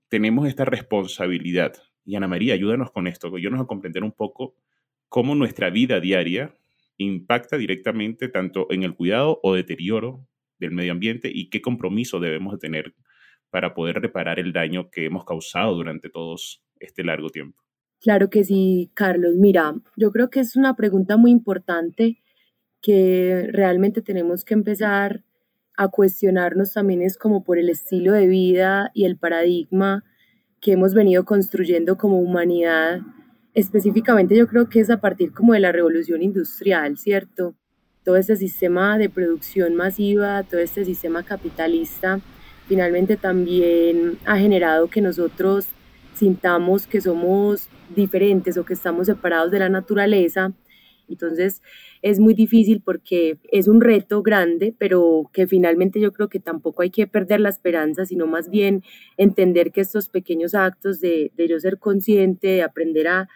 tenemos 0.08 0.48
esta 0.48 0.63
responsabilidad. 0.63 1.74
Y 2.06 2.15
Ana 2.15 2.27
María, 2.27 2.53
ayúdanos 2.53 2.91
con 2.91 3.08
esto, 3.08 3.36
ayúdanos 3.36 3.62
a 3.62 3.68
comprender 3.68 4.03
un 4.03 4.12
poco 4.12 4.56
cómo 5.10 5.36
nuestra 5.36 5.70
vida 5.70 6.00
diaria 6.00 6.56
impacta 6.98 7.58
directamente 7.58 8.29
tanto 8.29 8.68
en 8.70 8.84
el 8.84 8.94
cuidado 8.94 9.39
o 9.44 9.56
deterioro 9.56 10.25
del 10.59 10.71
medio 10.71 10.91
ambiente 10.91 11.31
y 11.33 11.49
qué 11.49 11.61
compromiso 11.61 12.19
debemos 12.19 12.53
de 12.53 12.59
tener 12.59 12.93
para 13.49 13.73
poder 13.73 13.99
reparar 14.01 14.39
el 14.39 14.53
daño 14.53 14.89
que 14.89 15.05
hemos 15.05 15.25
causado 15.25 15.75
durante 15.75 16.09
todos 16.09 16.63
este 16.79 17.03
largo 17.03 17.29
tiempo? 17.29 17.57
Claro 17.99 18.29
que 18.29 18.43
sí, 18.43 18.91
Carlos. 18.93 19.35
Mira, 19.35 19.73
yo 19.97 20.11
creo 20.11 20.29
que 20.29 20.39
es 20.39 20.55
una 20.55 20.75
pregunta 20.75 21.17
muy 21.17 21.31
importante 21.31 22.17
que 22.81 23.49
realmente 23.51 24.01
tenemos 24.01 24.45
que 24.45 24.53
empezar 24.53 25.23
a 25.75 25.87
cuestionarnos 25.89 26.73
también 26.73 27.01
es 27.01 27.17
como 27.17 27.43
por 27.43 27.57
el 27.57 27.69
estilo 27.69 28.11
de 28.11 28.27
vida 28.27 28.91
y 28.93 29.05
el 29.05 29.17
paradigma 29.17 30.03
que 30.61 30.73
hemos 30.73 30.93
venido 30.93 31.23
construyendo 31.23 31.97
como 31.97 32.19
humanidad. 32.19 32.99
Específicamente 33.53 34.35
yo 34.35 34.47
creo 34.47 34.67
que 34.67 34.81
es 34.81 34.89
a 34.89 34.99
partir 34.99 35.31
como 35.31 35.53
de 35.53 35.61
la 35.61 35.71
revolución 35.71 36.21
industrial, 36.21 36.97
¿cierto? 36.97 37.55
Todo 38.09 38.17
este 38.17 38.37
sistema 38.37 38.97
de 38.97 39.07
producción 39.07 39.75
masiva, 39.75 40.41
todo 40.41 40.59
este 40.59 40.83
sistema 40.83 41.21
capitalista, 41.21 42.19
finalmente 42.67 43.17
también 43.17 44.17
ha 44.25 44.35
generado 44.39 44.87
que 44.87 44.99
nosotros 44.99 45.67
sintamos 46.15 46.87
que 46.87 47.01
somos 47.01 47.69
diferentes 47.95 48.57
o 48.57 48.65
que 48.65 48.73
estamos 48.73 49.05
separados 49.05 49.51
de 49.51 49.59
la 49.59 49.69
naturaleza. 49.69 50.53
Entonces, 51.07 51.61
es 52.01 52.19
muy 52.19 52.33
difícil 52.33 52.81
porque 52.83 53.37
es 53.51 53.67
un 53.67 53.79
reto 53.79 54.23
grande, 54.23 54.73
pero 54.75 55.29
que 55.31 55.45
finalmente 55.45 55.99
yo 55.99 56.11
creo 56.11 56.29
que 56.29 56.39
tampoco 56.39 56.81
hay 56.81 56.89
que 56.89 57.05
perder 57.05 57.41
la 57.41 57.49
esperanza, 57.49 58.07
sino 58.07 58.25
más 58.25 58.49
bien 58.49 58.81
entender 59.17 59.71
que 59.71 59.81
estos 59.81 60.09
pequeños 60.09 60.55
actos 60.55 60.99
de, 60.99 61.29
de 61.37 61.47
yo 61.47 61.59
ser 61.59 61.77
consciente, 61.77 62.47
de 62.47 62.63
aprender 62.63 63.07
a, 63.07 63.29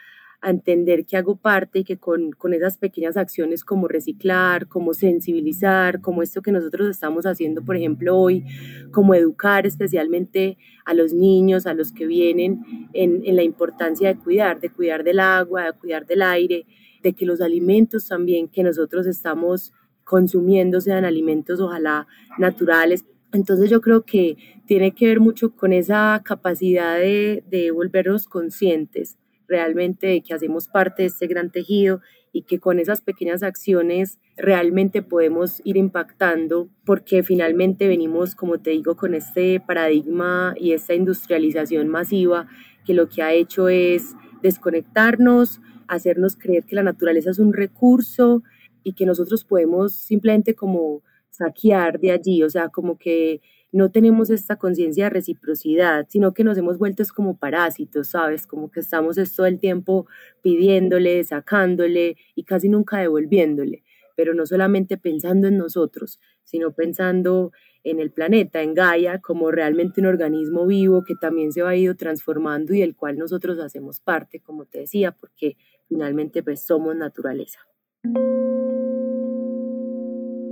a 0.43 0.49
entender 0.49 1.05
que 1.05 1.15
hago 1.15 1.37
parte 1.37 1.79
y 1.79 1.83
que 1.85 1.95
con, 1.95 2.33
con, 2.33 2.53
esas 2.53 2.77
pequeñas 2.77 3.15
acciones 3.15 3.63
como 3.63 3.87
reciclar, 3.87 4.67
como 4.67 4.93
sensibilizar, 4.93 6.01
como 6.01 6.21
esto 6.21 6.41
que 6.41 6.51
nosotros 6.51 6.89
estamos 6.89 7.25
haciendo, 7.25 7.63
por 7.63 7.77
ejemplo, 7.77 8.17
hoy, 8.17 8.43
como 8.91 9.15
educar 9.15 9.65
especialmente 9.65 10.57
a 10.83 10.93
los 10.93 11.13
niños, 11.13 11.65
a 11.65 11.73
los 11.73 11.93
que 11.93 12.05
vienen 12.05 12.89
en, 12.91 13.21
en 13.25 13.37
la 13.37 13.43
importancia 13.43 14.09
de 14.09 14.19
cuidar, 14.19 14.59
de 14.59 14.69
cuidar 14.69 15.05
del 15.05 15.21
agua, 15.21 15.63
de 15.63 15.73
cuidar 15.79 16.05
del 16.05 16.21
aire, 16.21 16.65
de 17.01 17.13
que 17.13 17.25
los 17.25 17.39
alimentos 17.39 18.09
también 18.09 18.49
que 18.49 18.63
nosotros 18.63 19.07
estamos 19.07 19.71
consumiendo 20.03 20.81
sean 20.81 21.05
alimentos 21.05 21.61
ojalá 21.61 22.05
naturales. 22.37 23.05
Entonces 23.31 23.69
yo 23.69 23.79
creo 23.79 24.03
que 24.03 24.35
tiene 24.67 24.91
que 24.91 25.07
ver 25.07 25.21
mucho 25.21 25.55
con 25.55 25.71
esa 25.71 26.21
capacidad 26.25 26.97
de, 26.97 27.45
de 27.49 27.71
volvernos 27.71 28.27
conscientes 28.27 29.15
realmente 29.47 30.21
que 30.21 30.33
hacemos 30.33 30.67
parte 30.67 31.03
de 31.03 31.07
este 31.07 31.27
gran 31.27 31.49
tejido 31.49 32.01
y 32.31 32.43
que 32.43 32.59
con 32.59 32.79
esas 32.79 33.01
pequeñas 33.01 33.43
acciones 33.43 34.19
realmente 34.35 35.01
podemos 35.03 35.61
ir 35.63 35.77
impactando 35.77 36.67
porque 36.85 37.23
finalmente 37.23 37.87
venimos, 37.87 38.35
como 38.35 38.59
te 38.59 38.71
digo, 38.71 38.95
con 38.95 39.13
este 39.13 39.59
paradigma 39.59 40.55
y 40.57 40.73
esta 40.73 40.95
industrialización 40.95 41.87
masiva 41.87 42.47
que 42.85 42.93
lo 42.93 43.07
que 43.07 43.21
ha 43.21 43.33
hecho 43.33 43.69
es 43.69 44.15
desconectarnos, 44.41 45.61
hacernos 45.87 46.35
creer 46.35 46.65
que 46.65 46.75
la 46.75 46.83
naturaleza 46.83 47.29
es 47.29 47.39
un 47.39 47.53
recurso 47.53 48.43
y 48.83 48.93
que 48.93 49.05
nosotros 49.05 49.43
podemos 49.43 49.93
simplemente 49.93 50.55
como 50.55 51.01
saquear 51.29 51.99
de 51.99 52.11
allí, 52.11 52.43
o 52.43 52.49
sea, 52.49 52.69
como 52.69 52.97
que 52.97 53.41
no 53.73 53.89
tenemos 53.89 54.29
esta 54.29 54.55
conciencia 54.55 55.05
de 55.05 55.09
reciprocidad, 55.09 56.05
sino 56.07 56.33
que 56.33 56.43
nos 56.43 56.57
hemos 56.59 56.77
vuelto 56.77 57.03
como 57.13 57.37
parásitos, 57.37 58.09
¿sabes? 58.09 58.45
Como 58.45 58.69
que 58.69 58.79
estamos 58.79 59.17
todo 59.35 59.47
el 59.47 59.59
tiempo 59.59 60.05
pidiéndole, 60.43 61.23
sacándole 61.23 62.15
y 62.35 62.43
casi 62.43 62.69
nunca 62.69 62.99
devolviéndole, 62.99 63.83
pero 64.15 64.35
no 64.35 64.45
solamente 64.45 64.97
pensando 64.97 65.47
en 65.47 65.57
nosotros, 65.57 66.19
sino 66.43 66.71
pensando 66.71 67.51
en 67.83 67.99
el 67.99 68.11
planeta, 68.11 68.61
en 68.61 68.75
Gaia, 68.75 69.19
como 69.19 69.49
realmente 69.49 70.01
un 70.01 70.07
organismo 70.07 70.67
vivo 70.67 71.03
que 71.03 71.15
también 71.15 71.51
se 71.51 71.63
ha 71.63 71.75
ido 71.75 71.95
transformando 71.95 72.75
y 72.75 72.79
del 72.79 72.95
cual 72.95 73.17
nosotros 73.17 73.57
hacemos 73.57 73.99
parte, 73.99 74.39
como 74.39 74.65
te 74.65 74.81
decía, 74.81 75.11
porque 75.11 75.57
finalmente 75.87 76.43
pues 76.43 76.63
somos 76.63 76.95
naturaleza. 76.95 77.59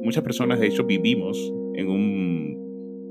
Muchas 0.04 0.24
personas 0.24 0.60
de 0.60 0.68
hecho 0.68 0.84
vivimos 0.86 1.38
en, 1.76 1.88
un, 1.88 2.31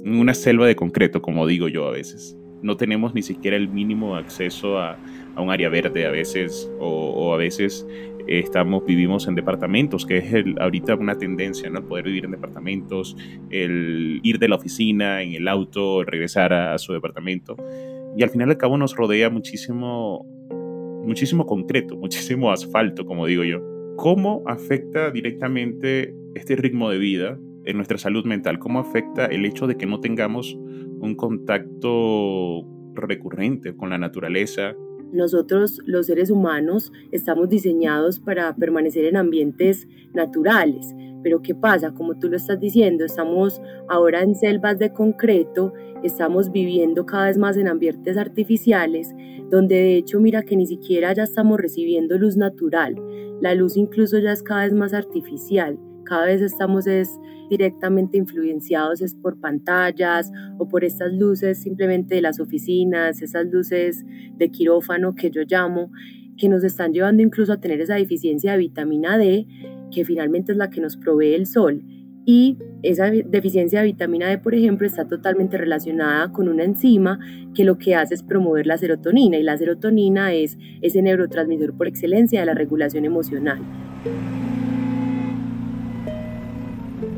una 0.04 0.34
selva 0.34 0.66
de 0.66 0.76
concreto, 0.76 1.22
como 1.22 1.46
digo 1.46 1.68
yo 1.68 1.86
a 1.86 1.92
veces. 1.92 2.36
No 2.62 2.76
tenemos 2.76 3.14
ni 3.14 3.22
siquiera 3.22 3.56
el 3.56 3.68
mínimo 3.68 4.16
acceso 4.16 4.78
a, 4.78 4.98
a 5.34 5.40
un 5.40 5.50
área 5.50 5.68
verde 5.68 6.06
a 6.06 6.10
veces, 6.10 6.70
o, 6.78 6.88
o 6.88 7.34
a 7.34 7.36
veces 7.36 7.86
estamos, 8.26 8.84
vivimos 8.84 9.26
en 9.26 9.34
departamentos, 9.34 10.06
que 10.06 10.18
es 10.18 10.32
el, 10.32 10.56
ahorita 10.60 10.94
una 10.94 11.16
tendencia, 11.16 11.70
¿no? 11.70 11.86
Poder 11.86 12.04
vivir 12.04 12.24
en 12.24 12.32
departamentos, 12.32 13.16
el 13.50 14.20
ir 14.22 14.38
de 14.38 14.48
la 14.48 14.56
oficina 14.56 15.22
en 15.22 15.34
el 15.34 15.48
auto, 15.48 16.04
regresar 16.04 16.52
a, 16.52 16.74
a 16.74 16.78
su 16.78 16.92
departamento. 16.92 17.56
Y 18.16 18.22
al 18.22 18.30
final 18.30 18.50
al 18.50 18.58
cabo 18.58 18.76
nos 18.76 18.94
rodea 18.94 19.30
muchísimo 19.30 20.26
muchísimo 21.04 21.46
concreto, 21.46 21.96
muchísimo 22.00 22.50
asfalto, 22.50 23.06
como 23.06 23.26
digo 23.26 23.44
yo. 23.44 23.60
¿Cómo 23.96 24.42
afecta 24.46 25.10
directamente 25.10 26.14
este 26.34 26.56
ritmo 26.56 26.90
de 26.90 26.98
vida 26.98 27.38
en 27.64 27.76
nuestra 27.76 27.98
salud 27.98 28.24
mental? 28.24 28.58
¿Cómo 28.58 28.80
afecta 28.80 29.26
el 29.26 29.44
hecho 29.44 29.66
de 29.66 29.76
que 29.76 29.86
no 29.86 30.00
tengamos 30.00 30.54
un 30.54 31.14
contacto 31.16 32.66
recurrente 32.94 33.76
con 33.76 33.90
la 33.90 33.98
naturaleza? 33.98 34.74
Nosotros, 35.12 35.80
los 35.86 36.06
seres 36.06 36.30
humanos, 36.30 36.92
estamos 37.10 37.48
diseñados 37.48 38.20
para 38.20 38.54
permanecer 38.54 39.04
en 39.06 39.16
ambientes 39.16 39.88
naturales, 40.14 40.94
pero 41.22 41.42
¿qué 41.42 41.54
pasa? 41.54 41.92
Como 41.92 42.18
tú 42.18 42.28
lo 42.28 42.36
estás 42.36 42.60
diciendo, 42.60 43.04
estamos 43.04 43.60
ahora 43.88 44.22
en 44.22 44.34
selvas 44.36 44.78
de 44.78 44.92
concreto, 44.92 45.72
estamos 46.04 46.52
viviendo 46.52 47.06
cada 47.06 47.26
vez 47.26 47.38
más 47.38 47.56
en 47.56 47.68
ambientes 47.68 48.16
artificiales, 48.16 49.12
donde 49.50 49.74
de 49.74 49.96
hecho 49.96 50.20
mira 50.20 50.44
que 50.44 50.56
ni 50.56 50.66
siquiera 50.66 51.12
ya 51.12 51.24
estamos 51.24 51.58
recibiendo 51.58 52.16
luz 52.16 52.36
natural. 52.36 52.94
La 53.40 53.54
luz 53.54 53.76
incluso 53.76 54.18
ya 54.18 54.32
es 54.32 54.42
cada 54.42 54.62
vez 54.64 54.72
más 54.72 54.94
artificial. 54.94 55.78
Cada 56.10 56.26
vez 56.26 56.42
estamos 56.42 56.88
es 56.88 57.20
directamente 57.48 58.18
influenciados 58.18 59.00
es 59.00 59.14
por 59.14 59.38
pantallas 59.38 60.32
o 60.58 60.68
por 60.68 60.82
estas 60.82 61.12
luces 61.12 61.62
simplemente 61.62 62.16
de 62.16 62.20
las 62.20 62.40
oficinas, 62.40 63.22
esas 63.22 63.46
luces 63.46 64.04
de 64.36 64.50
quirófano 64.50 65.14
que 65.14 65.30
yo 65.30 65.42
llamo, 65.46 65.92
que 66.36 66.48
nos 66.48 66.64
están 66.64 66.92
llevando 66.92 67.22
incluso 67.22 67.52
a 67.52 67.60
tener 67.60 67.80
esa 67.80 67.94
deficiencia 67.94 68.50
de 68.50 68.58
vitamina 68.58 69.18
D 69.18 69.46
que 69.92 70.04
finalmente 70.04 70.50
es 70.50 70.58
la 70.58 70.68
que 70.68 70.80
nos 70.80 70.96
provee 70.96 71.34
el 71.34 71.46
sol. 71.46 71.80
Y 72.26 72.58
esa 72.82 73.08
deficiencia 73.08 73.78
de 73.78 73.86
vitamina 73.86 74.26
D, 74.26 74.38
por 74.38 74.56
ejemplo, 74.56 74.88
está 74.88 75.06
totalmente 75.06 75.58
relacionada 75.58 76.32
con 76.32 76.48
una 76.48 76.64
enzima 76.64 77.20
que 77.54 77.62
lo 77.62 77.78
que 77.78 77.94
hace 77.94 78.14
es 78.14 78.24
promover 78.24 78.66
la 78.66 78.78
serotonina 78.78 79.38
y 79.38 79.44
la 79.44 79.56
serotonina 79.56 80.34
es 80.34 80.58
ese 80.82 81.02
neurotransmisor 81.02 81.76
por 81.76 81.86
excelencia 81.86 82.40
de 82.40 82.46
la 82.46 82.54
regulación 82.54 83.04
emocional. 83.04 83.60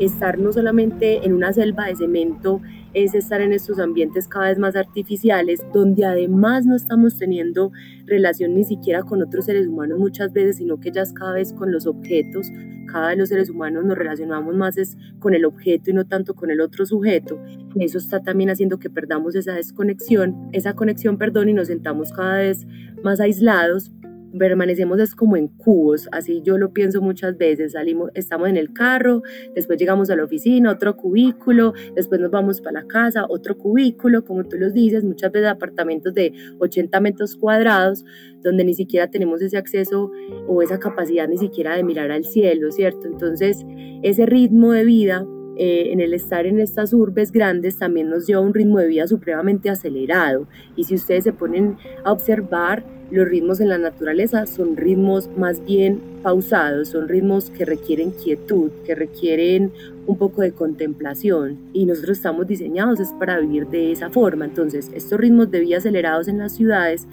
Estar 0.02 0.37
no 0.37 0.52
solamente 0.52 1.25
en 1.25 1.32
una 1.32 1.52
selva 1.52 1.87
de 1.87 1.94
cemento 1.94 2.61
es 2.92 3.14
estar 3.14 3.40
en 3.40 3.52
estos 3.52 3.78
ambientes 3.78 4.26
cada 4.26 4.49
vez 4.49 4.59
más 4.59 4.75
artificiales, 4.75 5.62
donde 5.73 6.04
además 6.04 6.66
no 6.66 6.75
estamos 6.75 7.16
teniendo 7.18 7.71
relación 8.04 8.52
ni 8.52 8.64
siquiera 8.64 9.04
con 9.04 9.23
otros 9.23 9.44
seres 9.44 9.68
humanos 9.68 10.00
muchas 10.00 10.32
veces, 10.32 10.56
sino 10.56 10.80
que 10.80 10.90
ya 10.90 11.02
es 11.02 11.12
cada 11.12 11.35
vez 11.35 11.52
con 11.52 11.71
los 11.71 11.87
objetos. 11.87 12.49
Cada 12.90 13.11
vez 13.11 13.18
los 13.18 13.28
seres 13.28 13.49
humanos 13.49 13.85
nos 13.85 13.97
relacionamos 13.97 14.56
más 14.56 14.76
es 14.76 14.97
con 15.21 15.35
el 15.35 15.44
objeto 15.44 15.92
y 15.92 15.94
no 15.94 16.04
tanto 16.04 16.35
con 16.35 16.50
el 16.50 16.61
otro 16.61 16.85
sujeto. 16.85 17.40
Eso 17.76 17.99
está 17.99 18.25
también 18.25 18.50
haciendo 18.50 18.80
que 18.80 18.90
perdamos 18.90 19.37
esa 19.37 19.52
desconexión, 19.52 20.49
esa 20.50 20.75
conexión, 20.75 21.16
perdón, 21.16 21.49
y 21.49 21.52
nos 21.52 21.68
sentamos 21.68 22.12
cada 22.12 22.38
vez 22.38 22.66
más 23.04 23.21
aislados 23.21 23.92
permanecemos 24.39 24.99
es 25.01 25.15
como 25.15 25.37
en 25.37 25.49
cubos, 25.49 26.09
así 26.12 26.43
yo 26.43 26.59
lo 26.59 26.73
pienso 26.73 27.01
muchas 27.01 27.37
veces, 27.37 27.73
salimos, 27.73 28.11
estamos 28.15 28.49
en 28.49 28.57
el 28.57 28.73
carro, 28.73 29.23
después 29.55 29.79
llegamos 29.79 30.11
a 30.11 30.17
la 30.17 30.25
oficina, 30.25 30.71
otro 30.71 30.97
cubículo, 30.97 31.75
después 31.95 32.21
nos 32.21 32.31
vamos 32.31 32.61
para 32.61 32.83
la 32.83 32.87
casa, 32.87 33.27
otro 33.29 33.57
cubículo, 33.59 34.25
como 34.25 34.45
tú 34.45 34.57
los 34.57 34.73
dices, 34.73 35.05
muchas 35.05 35.33
veces 35.33 35.49
apartamentos 35.49 36.15
de 36.15 36.33
80 36.59 37.01
metros 37.01 37.37
cuadrados, 37.37 38.05
donde 38.43 38.65
ni 38.65 38.75
siquiera 38.75 39.11
tenemos 39.11 39.41
ese 39.43 39.57
acceso 39.57 40.11
o 40.47 40.62
esa 40.62 40.79
capacidad 40.79 41.29
ni 41.29 41.39
siquiera 41.39 41.77
de 41.77 41.85
mirar 41.85 42.11
al 42.11 42.25
cielo, 42.25 42.71
¿cierto? 42.73 43.07
Entonces, 43.07 43.65
ese 44.03 44.27
ritmo 44.27 44.73
de 44.73 44.85
vida 44.85 45.27
eh, 45.56 45.92
en 45.92 46.00
el 46.00 46.14
estar 46.14 46.47
en 46.47 46.61
estas 46.61 46.92
urbes 46.92 47.32
grandes 47.32 47.78
también 47.78 48.09
nos 48.09 48.28
a 48.30 48.40
un 48.40 48.54
ritmo 48.54 48.78
de 48.78 48.88
vida 48.88 49.06
supremamente 49.06 49.68
acelerado. 49.68 50.47
Y 50.76 50.85
si 50.85 50.94
ustedes 50.94 51.25
se 51.25 51.32
ponen 51.32 51.76
a 52.04 52.12
observar, 52.12 52.85
los 53.11 53.28
ritmos 53.28 53.61
en 53.61 53.68
la 53.68 53.76
naturaleza 53.76 54.47
son 54.47 54.75
ritmos 54.75 55.28
más 55.37 55.62
bien 55.62 56.00
pausados, 56.23 56.88
son 56.88 57.09
ritmos 57.09 57.50
que 57.50 57.66
requieren 57.66 58.12
quietud, 58.12 58.71
que 58.87 58.94
requieren 58.94 59.71
un 60.06 60.16
poco 60.16 60.40
de 60.40 60.52
contemplación 60.52 61.59
y 61.75 61.85
nosotros 61.85 62.16
estamos 62.16 62.47
diseñados 62.47 63.00
es 63.00 63.12
para 63.18 63.38
vivir 63.38 63.66
de 63.66 63.92
esa 63.92 64.09
forma. 64.09 64.47
Entonces, 64.47 64.90
estos 64.94 65.21
ritmos 65.21 65.50
de 65.50 65.61
vida 65.61 65.76
acelerados 65.76 66.26
en 66.28 66.38
las 66.38 66.52
ciudades, 66.52 67.06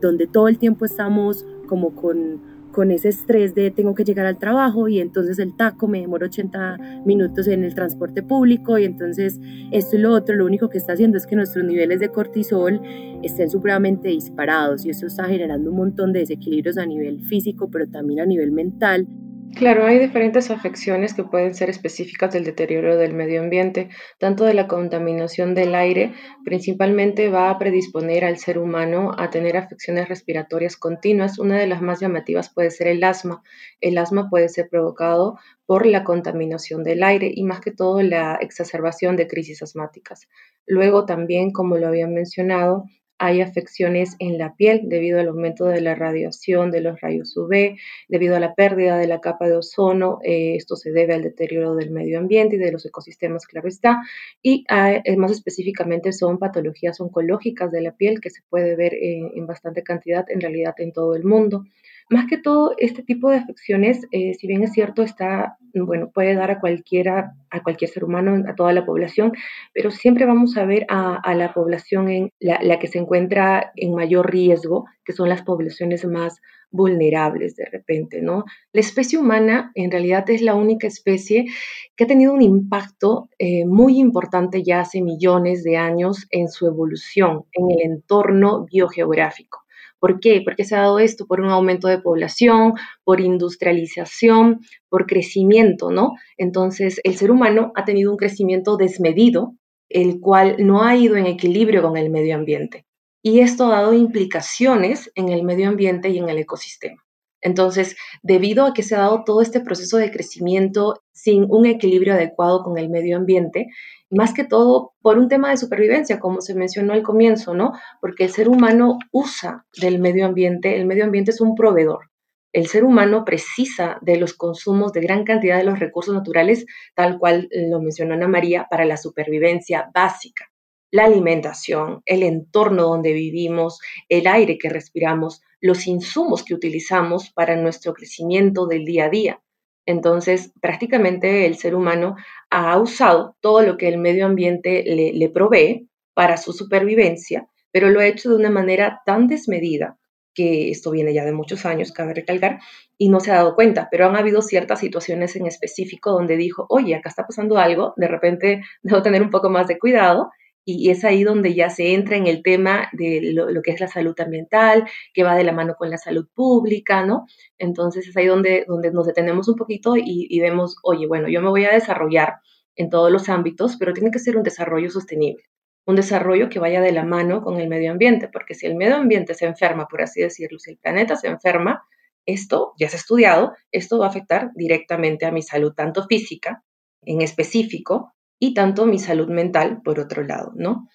donde 0.00 0.28
todo 0.28 0.46
el 0.46 0.56
tiempo 0.56 0.84
estamos 0.84 1.44
como 1.66 1.96
con 1.96 2.49
con 2.72 2.90
ese 2.90 3.08
estrés 3.08 3.54
de 3.54 3.70
tengo 3.70 3.94
que 3.94 4.04
llegar 4.04 4.26
al 4.26 4.38
trabajo 4.38 4.88
y 4.88 5.00
entonces 5.00 5.38
el 5.38 5.56
taco 5.56 5.88
me 5.88 6.00
demora 6.00 6.26
80 6.26 7.02
minutos 7.04 7.48
en 7.48 7.64
el 7.64 7.74
transporte 7.74 8.22
público 8.22 8.78
y 8.78 8.84
entonces 8.84 9.40
esto 9.72 9.96
y 9.96 10.00
lo 10.00 10.12
otro, 10.12 10.36
lo 10.36 10.46
único 10.46 10.68
que 10.68 10.78
está 10.78 10.92
haciendo 10.92 11.18
es 11.18 11.26
que 11.26 11.36
nuestros 11.36 11.64
niveles 11.64 12.00
de 12.00 12.08
cortisol 12.08 12.80
estén 13.22 13.50
supremamente 13.50 14.08
disparados 14.08 14.84
y 14.84 14.90
eso 14.90 15.06
está 15.06 15.24
generando 15.24 15.70
un 15.70 15.76
montón 15.76 16.12
de 16.12 16.20
desequilibrios 16.20 16.78
a 16.78 16.86
nivel 16.86 17.20
físico, 17.20 17.68
pero 17.70 17.88
también 17.88 18.20
a 18.20 18.26
nivel 18.26 18.52
mental. 18.52 19.06
Claro, 19.54 19.84
hay 19.84 19.98
diferentes 19.98 20.50
afecciones 20.50 21.12
que 21.12 21.24
pueden 21.24 21.54
ser 21.54 21.70
específicas 21.70 22.32
del 22.32 22.44
deterioro 22.44 22.96
del 22.96 23.14
medio 23.14 23.40
ambiente, 23.40 23.88
tanto 24.18 24.44
de 24.44 24.54
la 24.54 24.68
contaminación 24.68 25.54
del 25.54 25.74
aire, 25.74 26.14
principalmente 26.44 27.28
va 27.28 27.50
a 27.50 27.58
predisponer 27.58 28.24
al 28.24 28.38
ser 28.38 28.58
humano 28.58 29.12
a 29.18 29.28
tener 29.30 29.56
afecciones 29.56 30.08
respiratorias 30.08 30.76
continuas. 30.76 31.38
Una 31.38 31.58
de 31.58 31.66
las 31.66 31.82
más 31.82 32.00
llamativas 32.00 32.52
puede 32.52 32.70
ser 32.70 32.86
el 32.86 33.02
asma. 33.02 33.42
El 33.80 33.98
asma 33.98 34.30
puede 34.30 34.48
ser 34.48 34.68
provocado 34.68 35.38
por 35.66 35.84
la 35.84 36.04
contaminación 36.04 36.84
del 36.84 37.02
aire 37.02 37.30
y 37.34 37.42
más 37.42 37.60
que 37.60 37.72
todo 37.72 38.02
la 38.02 38.36
exacerbación 38.36 39.16
de 39.16 39.26
crisis 39.26 39.62
asmáticas. 39.62 40.28
Luego 40.66 41.06
también, 41.06 41.50
como 41.50 41.76
lo 41.76 41.88
había 41.88 42.06
mencionado, 42.06 42.84
hay 43.20 43.42
afecciones 43.42 44.16
en 44.18 44.38
la 44.38 44.54
piel 44.56 44.80
debido 44.84 45.20
al 45.20 45.28
aumento 45.28 45.66
de 45.66 45.82
la 45.82 45.94
radiación 45.94 46.70
de 46.70 46.80
los 46.80 47.00
rayos 47.02 47.36
UV, 47.36 47.76
debido 48.08 48.34
a 48.34 48.40
la 48.40 48.54
pérdida 48.54 48.96
de 48.96 49.06
la 49.06 49.20
capa 49.20 49.46
de 49.46 49.56
ozono. 49.56 50.20
Eh, 50.24 50.56
esto 50.56 50.74
se 50.74 50.90
debe 50.90 51.12
al 51.12 51.22
deterioro 51.22 51.74
del 51.74 51.90
medio 51.90 52.18
ambiente 52.18 52.56
y 52.56 52.58
de 52.58 52.72
los 52.72 52.86
ecosistemas, 52.86 53.46
claro 53.46 53.68
está. 53.68 54.00
Y 54.42 54.64
ah, 54.70 54.94
eh, 55.04 55.16
más 55.18 55.32
específicamente 55.32 56.14
son 56.14 56.38
patologías 56.38 56.98
oncológicas 56.98 57.70
de 57.70 57.82
la 57.82 57.92
piel 57.92 58.22
que 58.22 58.30
se 58.30 58.40
puede 58.48 58.74
ver 58.74 58.94
en 58.94 59.46
bastante 59.46 59.82
cantidad 59.82 60.24
en 60.30 60.40
realidad 60.40 60.74
en 60.78 60.92
todo 60.92 61.14
el 61.14 61.24
mundo. 61.24 61.66
Más 62.10 62.26
que 62.26 62.38
todo, 62.38 62.74
este 62.78 63.04
tipo 63.04 63.30
de 63.30 63.36
afecciones, 63.36 64.04
eh, 64.10 64.34
si 64.34 64.48
bien 64.48 64.64
es 64.64 64.72
cierto, 64.72 65.04
está, 65.04 65.56
bueno, 65.72 66.10
puede 66.12 66.34
dar 66.34 66.50
a 66.50 66.58
cualquiera, 66.58 67.34
a 67.50 67.62
cualquier 67.62 67.88
ser 67.88 68.02
humano, 68.02 68.42
a 68.48 68.56
toda 68.56 68.72
la 68.72 68.84
población, 68.84 69.32
pero 69.72 69.92
siempre 69.92 70.26
vamos 70.26 70.56
a 70.56 70.64
ver 70.64 70.86
a, 70.88 71.34
la 71.36 71.54
población 71.54 72.08
en 72.08 72.30
la, 72.40 72.80
que 72.80 72.88
se 72.88 72.98
encuentra 72.98 73.70
en 73.76 73.94
mayor 73.94 74.28
riesgo, 74.28 74.86
que 75.04 75.12
son 75.12 75.28
las 75.28 75.42
poblaciones 75.42 76.04
más 76.04 76.40
vulnerables 76.72 77.54
de 77.54 77.66
repente, 77.66 78.20
¿no? 78.20 78.44
La 78.72 78.80
especie 78.80 79.16
humana 79.16 79.70
en 79.76 79.92
realidad 79.92 80.28
es 80.30 80.42
la 80.42 80.56
única 80.56 80.88
especie 80.88 81.46
que 81.94 82.04
ha 82.04 82.08
tenido 82.08 82.32
un 82.32 82.42
impacto 82.42 83.28
eh, 83.38 83.66
muy 83.66 84.00
importante 84.00 84.64
ya 84.64 84.80
hace 84.80 85.00
millones 85.00 85.62
de 85.62 85.76
años 85.76 86.26
en 86.30 86.48
su 86.48 86.66
evolución, 86.66 87.44
en 87.52 87.70
el 87.70 87.82
entorno 87.82 88.66
biogeográfico. 88.68 89.60
¿Por 90.00 90.18
qué? 90.18 90.40
Porque 90.42 90.64
se 90.64 90.74
ha 90.74 90.80
dado 90.80 90.98
esto 90.98 91.26
por 91.26 91.40
un 91.40 91.50
aumento 91.50 91.86
de 91.86 92.00
población, 92.00 92.72
por 93.04 93.20
industrialización, 93.20 94.60
por 94.88 95.06
crecimiento, 95.06 95.90
¿no? 95.90 96.14
Entonces, 96.38 97.00
el 97.04 97.16
ser 97.16 97.30
humano 97.30 97.70
ha 97.76 97.84
tenido 97.84 98.10
un 98.10 98.16
crecimiento 98.16 98.76
desmedido, 98.76 99.54
el 99.90 100.18
cual 100.20 100.56
no 100.58 100.82
ha 100.82 100.96
ido 100.96 101.16
en 101.16 101.26
equilibrio 101.26 101.82
con 101.82 101.96
el 101.96 102.10
medio 102.10 102.34
ambiente. 102.34 102.86
Y 103.22 103.40
esto 103.40 103.66
ha 103.66 103.82
dado 103.82 103.92
implicaciones 103.92 105.12
en 105.14 105.28
el 105.28 105.42
medio 105.42 105.68
ambiente 105.68 106.08
y 106.08 106.18
en 106.18 106.30
el 106.30 106.38
ecosistema. 106.38 107.04
Entonces, 107.42 107.96
debido 108.22 108.64
a 108.64 108.74
que 108.74 108.82
se 108.82 108.94
ha 108.94 109.00
dado 109.00 109.24
todo 109.24 109.42
este 109.42 109.60
proceso 109.60 109.96
de 109.96 110.10
crecimiento 110.10 111.02
sin 111.12 111.46
un 111.48 111.66
equilibrio 111.66 112.14
adecuado 112.14 112.62
con 112.62 112.78
el 112.78 112.88
medio 112.90 113.16
ambiente, 113.16 113.68
más 114.10 114.34
que 114.34 114.44
todo 114.44 114.92
por 115.00 115.18
un 115.18 115.28
tema 115.28 115.50
de 115.50 115.56
supervivencia, 115.56 116.18
como 116.18 116.40
se 116.40 116.54
mencionó 116.54 116.92
al 116.92 117.02
comienzo, 117.02 117.54
¿no? 117.54 117.72
Porque 118.00 118.24
el 118.24 118.30
ser 118.30 118.48
humano 118.48 118.98
usa 119.12 119.64
del 119.80 120.00
medio 120.00 120.26
ambiente, 120.26 120.76
el 120.76 120.86
medio 120.86 121.04
ambiente 121.04 121.30
es 121.30 121.40
un 121.40 121.54
proveedor. 121.54 122.10
El 122.52 122.66
ser 122.66 122.82
humano 122.84 123.24
precisa 123.24 123.98
de 124.02 124.16
los 124.16 124.34
consumos 124.34 124.92
de 124.92 125.00
gran 125.00 125.22
cantidad 125.22 125.56
de 125.56 125.64
los 125.64 125.78
recursos 125.78 126.12
naturales, 126.12 126.66
tal 126.96 127.18
cual 127.18 127.48
lo 127.52 127.80
mencionó 127.80 128.14
Ana 128.14 128.26
María, 128.26 128.66
para 128.68 128.84
la 128.84 128.96
supervivencia 128.96 129.88
básica. 129.94 130.46
La 130.90 131.04
alimentación, 131.04 132.02
el 132.04 132.24
entorno 132.24 132.82
donde 132.82 133.12
vivimos, 133.12 133.78
el 134.08 134.26
aire 134.26 134.58
que 134.58 134.68
respiramos, 134.68 135.42
los 135.60 135.86
insumos 135.86 136.44
que 136.44 136.54
utilizamos 136.54 137.30
para 137.30 137.56
nuestro 137.56 137.92
crecimiento 137.94 138.66
del 138.66 138.84
día 138.84 139.06
a 139.06 139.10
día. 139.10 139.42
Entonces, 139.86 140.52
prácticamente 140.60 141.46
el 141.46 141.56
ser 141.56 141.74
humano 141.74 142.16
ha 142.50 142.78
usado 142.78 143.36
todo 143.40 143.62
lo 143.62 143.76
que 143.76 143.88
el 143.88 143.98
medio 143.98 144.26
ambiente 144.26 144.84
le, 144.86 145.28
provee 145.30 145.88
para 146.14 146.36
su 146.36 146.52
supervivencia, 146.52 147.48
pero 147.72 147.90
lo 147.90 148.00
ha 148.00 148.06
hecho 148.06 148.30
de 148.30 148.36
una 148.36 148.50
manera 148.50 149.02
tan 149.04 149.26
desmedida 149.26 149.96
que 150.34 150.70
esto 150.70 150.92
viene 150.92 151.12
ya 151.12 151.24
de 151.24 151.32
muchos 151.32 151.66
años, 151.66 151.92
cabe 151.92 152.14
recalcar, 152.14 152.60
y 152.96 153.08
no 153.08 153.18
se 153.18 153.32
ha 153.32 153.36
dado 153.36 153.56
cuenta, 153.56 153.88
pero 153.90 154.06
han 154.06 154.16
habido 154.16 154.42
ciertas 154.42 154.78
situaciones 154.78 155.34
en 155.34 155.46
específico 155.46 156.12
donde 156.12 156.36
dijo, 156.36 156.66
oye, 156.68 156.94
acá 156.94 157.08
está 157.08 157.26
pasando 157.26 157.58
algo, 157.58 157.94
de 157.96 158.06
repente 158.06 158.62
debo 158.82 159.02
tener 159.02 159.22
un 159.22 159.30
poco 159.30 159.50
más 159.50 159.66
de 159.66 159.78
cuidado, 159.78 160.30
y 160.64 160.90
es 160.90 161.04
ahí 161.04 161.24
donde 161.24 161.54
ya 161.54 161.70
se 161.70 161.94
entra 161.94 162.16
en 162.16 162.26
el 162.26 162.42
tema 162.42 162.88
de 162.92 163.32
lo, 163.32 163.62
que 163.62 163.72
es 163.72 163.80
la 163.80 163.88
salud 163.88 164.18
ambiental, 164.20 164.84
que 165.14 165.22
va 165.22 165.34
de 165.34 165.44
la 165.44 165.52
mano 165.52 165.74
con 165.76 165.90
la 165.90 165.98
salud 165.98 166.28
pública, 166.34 167.04
¿no? 167.04 167.26
Entonces 167.58 168.06
es 168.06 168.16
ahí 168.16 168.26
donde, 168.26 168.64
donde 168.68 168.92
nos 168.92 169.06
detenemos 169.06 169.48
un 169.48 169.56
poquito 169.56 169.96
y, 169.96 170.26
y 170.28 170.40
vemos, 170.40 170.76
oye, 170.82 171.06
bueno, 171.06 171.28
yo 171.28 171.40
me 171.42 171.48
voy 171.48 171.64
a 171.64 171.72
desarrollar 171.72 172.34
en 172.76 172.90
todos 172.90 173.10
los 173.10 173.28
ámbitos, 173.28 173.76
pero 173.78 173.92
tiene 173.92 174.10
que 174.10 174.18
ser 174.18 174.36
un 174.36 174.42
desarrollo 174.42 174.90
sostenible, 174.90 175.42
un 175.86 175.96
desarrollo 175.96 176.48
que 176.48 176.58
vaya 176.58 176.80
de 176.80 176.92
la 176.92 177.04
mano 177.04 177.42
con 177.42 177.60
el 177.60 177.68
medio 177.68 177.90
ambiente, 177.90 178.28
porque 178.28 178.54
si 178.54 178.66
el 178.66 178.76
medio 178.76 178.96
ambiente 178.96 179.34
se 179.34 179.46
enferma, 179.46 179.86
por 179.88 180.02
así 180.02 180.20
decirlo, 180.20 180.58
si 180.58 180.72
el 180.72 180.78
planeta 180.78 181.16
se 181.16 181.28
enferma, 181.28 181.82
esto 182.26 182.74
ya 182.78 182.88
se 182.88 182.96
ha 182.96 183.00
estudiado, 183.00 183.52
esto 183.72 183.98
va 183.98 184.06
a 184.06 184.08
afectar 184.10 184.50
directamente 184.54 185.26
a 185.26 185.32
mi 185.32 185.42
salud, 185.42 185.72
tanto 185.74 186.06
física 186.06 186.62
en 187.02 187.22
específico, 187.22 188.12
y 188.40 188.54
tanto 188.54 188.86
mi 188.86 188.98
salud 188.98 189.28
mental 189.28 189.80
por 189.84 190.00
otro 190.00 190.24
lado, 190.24 190.52
¿no? 190.56 190.88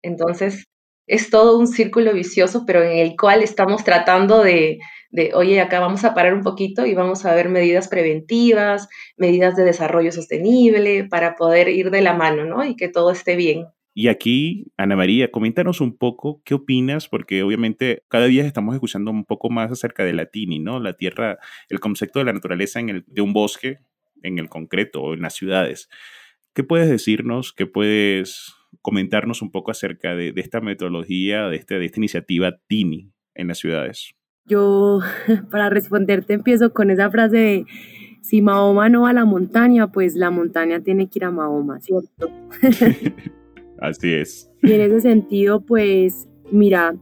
Entonces, 0.00 0.64
es 1.06 1.28
todo 1.28 1.58
un 1.58 1.66
círculo 1.66 2.14
vicioso, 2.14 2.64
pero 2.66 2.82
en 2.82 2.96
el 2.96 3.16
cual 3.16 3.42
estamos 3.42 3.84
tratando 3.84 4.42
de, 4.42 4.78
de, 5.10 5.32
oye, 5.34 5.60
acá 5.60 5.80
vamos 5.80 6.04
a 6.04 6.14
parar 6.14 6.32
un 6.32 6.42
poquito 6.42 6.86
y 6.86 6.94
vamos 6.94 7.26
a 7.26 7.34
ver 7.34 7.48
medidas 7.48 7.88
preventivas, 7.88 8.88
medidas 9.16 9.56
de 9.56 9.64
desarrollo 9.64 10.12
sostenible 10.12 11.04
para 11.04 11.34
poder 11.34 11.68
ir 11.68 11.90
de 11.90 12.02
la 12.02 12.14
mano, 12.14 12.44
¿no? 12.44 12.64
Y 12.64 12.76
que 12.76 12.88
todo 12.88 13.10
esté 13.10 13.36
bien. 13.36 13.66
Y 13.94 14.08
aquí, 14.08 14.72
Ana 14.78 14.96
María, 14.96 15.30
coméntanos 15.30 15.82
un 15.82 15.98
poco 15.98 16.40
qué 16.44 16.54
opinas, 16.54 17.08
porque 17.08 17.42
obviamente 17.42 18.04
cada 18.08 18.24
día 18.24 18.46
estamos 18.46 18.74
escuchando 18.74 19.10
un 19.10 19.26
poco 19.26 19.50
más 19.50 19.70
acerca 19.70 20.02
de 20.04 20.14
la 20.14 20.26
TINI, 20.26 20.60
¿no? 20.60 20.80
La 20.80 20.94
tierra, 20.94 21.38
el 21.68 21.78
concepto 21.78 22.20
de 22.20 22.24
la 22.24 22.32
naturaleza 22.32 22.80
en 22.80 22.88
el, 22.88 23.04
de 23.06 23.20
un 23.20 23.34
bosque 23.34 23.80
en 24.22 24.38
el 24.38 24.48
concreto 24.48 25.02
o 25.02 25.14
en 25.14 25.20
las 25.20 25.34
ciudades. 25.34 25.90
¿Qué 26.54 26.64
puedes 26.64 26.90
decirnos? 26.90 27.52
¿Qué 27.52 27.66
puedes 27.66 28.54
comentarnos 28.82 29.40
un 29.42 29.50
poco 29.50 29.70
acerca 29.70 30.14
de, 30.14 30.32
esta 30.36 30.60
metodología, 30.60 31.48
de, 31.48 31.56
este, 31.56 31.78
de 31.78 31.86
esta 31.86 32.00
iniciativa 32.00 32.58
TINI 32.66 33.10
en 33.34 33.48
las 33.48 33.58
ciudades? 33.58 34.14
Yo, 34.44 35.00
para 35.50 35.70
responderte, 35.70 36.34
empiezo 36.34 36.72
con 36.72 36.90
esa 36.90 37.10
frase 37.10 37.36
de, 37.36 37.64
si 38.20 38.42
Mahoma 38.42 38.88
no 38.88 39.02
va 39.02 39.10
a 39.10 39.14
la 39.14 39.24
montaña, 39.24 39.90
pues 39.90 40.14
la 40.14 40.30
montaña 40.30 40.80
tiene 40.82 41.08
que 41.08 41.20
ir 41.20 41.24
a 41.24 41.30
Mahoma, 41.30 41.80
¿cierto? 41.80 42.30
Así 43.78 44.12
es. 44.12 44.50
Y 44.62 44.72
en 44.72 44.80
ese 44.80 45.00
sentido, 45.00 45.60
pues, 45.60 46.28
mira, 46.50 46.94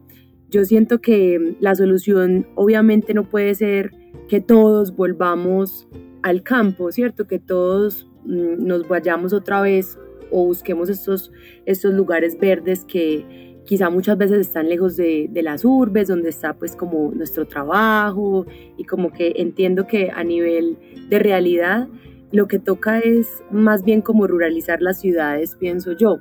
yo 0.49 0.65
siento 0.65 1.01
que 1.01 1.57
la 1.61 1.75
solución 1.75 2.47
obviamente 2.55 3.15
no 3.15 3.29
puede 3.29 3.55
ser 3.55 3.91
que 4.29 4.41
todos 4.41 4.95
volvamos 4.95 5.89
al 6.23 6.43
campo, 6.43 6.93
¿cierto? 6.93 7.27
Que 7.27 7.39
todos 7.39 8.10
nos 8.25 8.87
vayamos 8.89 9.33
otra 9.33 9.61
vez 9.63 9.99
o 10.31 10.45
busquemos 10.45 10.89
estos, 10.89 11.33
estos 11.67 11.93
lugares 11.95 12.39
verdes 12.39 12.85
que 12.85 13.61
quizá 13.67 13.91
muchas 13.91 14.19
veces 14.19 14.41
están 14.41 14.69
lejos 14.69 14.97
de, 14.97 15.29
de, 15.31 15.43
las 15.43 15.65
urbes, 15.65 16.09
donde 16.09 16.29
está 16.29 16.55
pues 16.55 16.75
como 16.77 17.13
nuestro 17.13 17.47
trabajo 17.47 18.47
y 18.77 18.85
como 18.85 19.13
que 19.13 19.35
entiendo 19.37 19.87
que 19.87 20.11
a 20.11 20.25
nivel 20.25 20.77
de 21.09 21.19
realidad 21.19 21.89
lo 22.33 22.47
que 22.47 22.59
toca 22.59 22.99
es 23.01 23.29
más 23.51 23.85
bien 23.85 24.03
como 24.03 24.27
ruralizar 24.27 24.83
las 24.83 25.01
ciudades, 25.01 25.57
pienso 25.57 25.93
yo. 25.93 26.21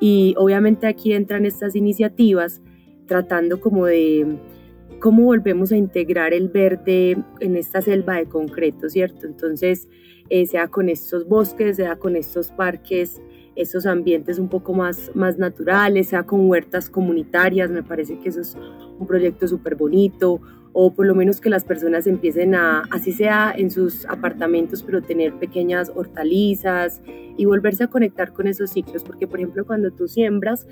Y 0.00 0.34
obviamente 0.36 0.86
aquí 0.86 1.12
entran 1.12 1.46
estas 1.46 1.76
iniciativas 1.76 2.60
tratando 3.06 3.60
como 3.60 3.86
de 3.86 4.38
cómo 4.98 5.24
volvemos 5.24 5.72
a 5.72 5.76
integrar 5.76 6.32
el 6.32 6.48
verde 6.48 7.18
en 7.40 7.56
esta 7.56 7.82
selva 7.82 8.16
de 8.16 8.26
concreto, 8.26 8.88
¿cierto? 8.88 9.26
Entonces, 9.26 9.88
eh, 10.32 10.46
sea 10.46 10.68
con 10.68 10.88
estos 10.88 11.28
bosques, 11.28 11.76
sea 11.76 11.96
con 11.96 12.16
estos 12.16 12.50
parques, 12.50 13.20
estos 13.54 13.84
ambientes 13.84 14.38
un 14.38 14.48
poco 14.48 14.72
más, 14.72 15.10
más 15.14 15.36
naturales, 15.36 16.08
sea 16.08 16.22
con 16.22 16.48
huertas 16.48 16.88
comunitarias, 16.88 17.68
me 17.68 17.82
parece 17.82 18.18
que 18.18 18.30
eso 18.30 18.40
es 18.40 18.56
un 18.98 19.06
proyecto 19.06 19.46
súper 19.46 19.74
bonito, 19.74 20.40
o 20.72 20.94
por 20.94 21.04
lo 21.04 21.14
menos 21.14 21.38
que 21.38 21.50
las 21.50 21.64
personas 21.64 22.06
empiecen 22.06 22.54
a, 22.54 22.84
así 22.90 23.12
sea 23.12 23.52
en 23.54 23.70
sus 23.70 24.06
apartamentos, 24.06 24.82
pero 24.82 25.02
tener 25.02 25.34
pequeñas 25.34 25.92
hortalizas 25.94 27.02
y 27.36 27.44
volverse 27.44 27.84
a 27.84 27.88
conectar 27.88 28.32
con 28.32 28.46
esos 28.46 28.70
ciclos, 28.70 29.04
porque 29.04 29.26
por 29.26 29.38
ejemplo 29.38 29.66
cuando 29.66 29.90
tú 29.90 30.08
siembras, 30.08 30.66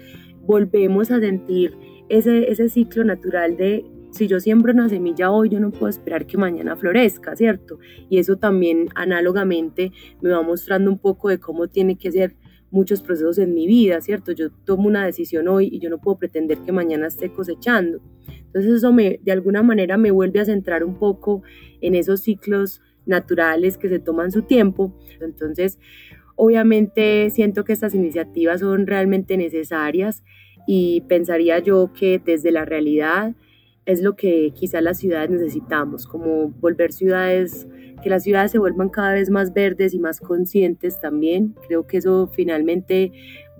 volvemos 0.46 1.10
a 1.10 1.20
sentir 1.20 1.76
ese, 2.08 2.50
ese 2.50 2.70
ciclo 2.70 3.04
natural 3.04 3.58
de 3.58 3.84
si 4.10 4.26
yo 4.26 4.40
siembro 4.40 4.72
una 4.72 4.88
semilla 4.88 5.30
hoy, 5.30 5.48
yo 5.48 5.60
no 5.60 5.70
puedo 5.70 5.88
esperar 5.88 6.26
que 6.26 6.36
mañana 6.36 6.76
florezca, 6.76 7.36
¿cierto? 7.36 7.78
Y 8.08 8.18
eso 8.18 8.36
también 8.36 8.88
análogamente 8.94 9.92
me 10.20 10.30
va 10.30 10.42
mostrando 10.42 10.90
un 10.90 10.98
poco 10.98 11.28
de 11.28 11.38
cómo 11.38 11.68
tiene 11.68 11.96
que 11.96 12.10
ser 12.10 12.34
muchos 12.70 13.02
procesos 13.02 13.38
en 13.38 13.54
mi 13.54 13.66
vida, 13.66 14.00
¿cierto? 14.00 14.32
Yo 14.32 14.50
tomo 14.50 14.86
una 14.86 15.04
decisión 15.04 15.48
hoy 15.48 15.68
y 15.72 15.80
yo 15.80 15.90
no 15.90 15.98
puedo 15.98 16.18
pretender 16.18 16.58
que 16.58 16.72
mañana 16.72 17.06
esté 17.06 17.32
cosechando. 17.32 18.00
Entonces 18.28 18.72
eso 18.74 18.92
de 18.92 19.32
alguna 19.32 19.62
manera 19.62 19.96
me 19.96 20.10
vuelve 20.10 20.40
a 20.40 20.44
centrar 20.44 20.84
un 20.84 20.98
poco 20.98 21.42
en 21.80 21.94
esos 21.94 22.20
ciclos 22.20 22.80
naturales 23.06 23.76
que 23.76 23.88
se 23.88 23.98
toman 23.98 24.32
su 24.32 24.42
tiempo. 24.42 24.94
Entonces, 25.20 25.78
obviamente 26.36 27.30
siento 27.30 27.64
que 27.64 27.72
estas 27.72 27.94
iniciativas 27.94 28.60
son 28.60 28.86
realmente 28.86 29.36
necesarias 29.36 30.22
y 30.66 31.02
pensaría 31.02 31.58
yo 31.58 31.92
que 31.92 32.20
desde 32.24 32.52
la 32.52 32.64
realidad 32.64 33.34
es 33.90 34.02
lo 34.02 34.16
que 34.16 34.52
quizás 34.54 34.82
las 34.82 34.98
ciudades 34.98 35.30
necesitamos, 35.30 36.06
como 36.06 36.50
volver 36.60 36.92
ciudades, 36.92 37.66
que 38.02 38.10
las 38.10 38.22
ciudades 38.22 38.50
se 38.52 38.58
vuelvan 38.58 38.88
cada 38.88 39.12
vez 39.14 39.30
más 39.30 39.52
verdes 39.52 39.94
y 39.94 39.98
más 39.98 40.20
conscientes 40.20 41.00
también. 41.00 41.54
Creo 41.66 41.86
que 41.86 41.98
eso 41.98 42.28
finalmente 42.28 43.12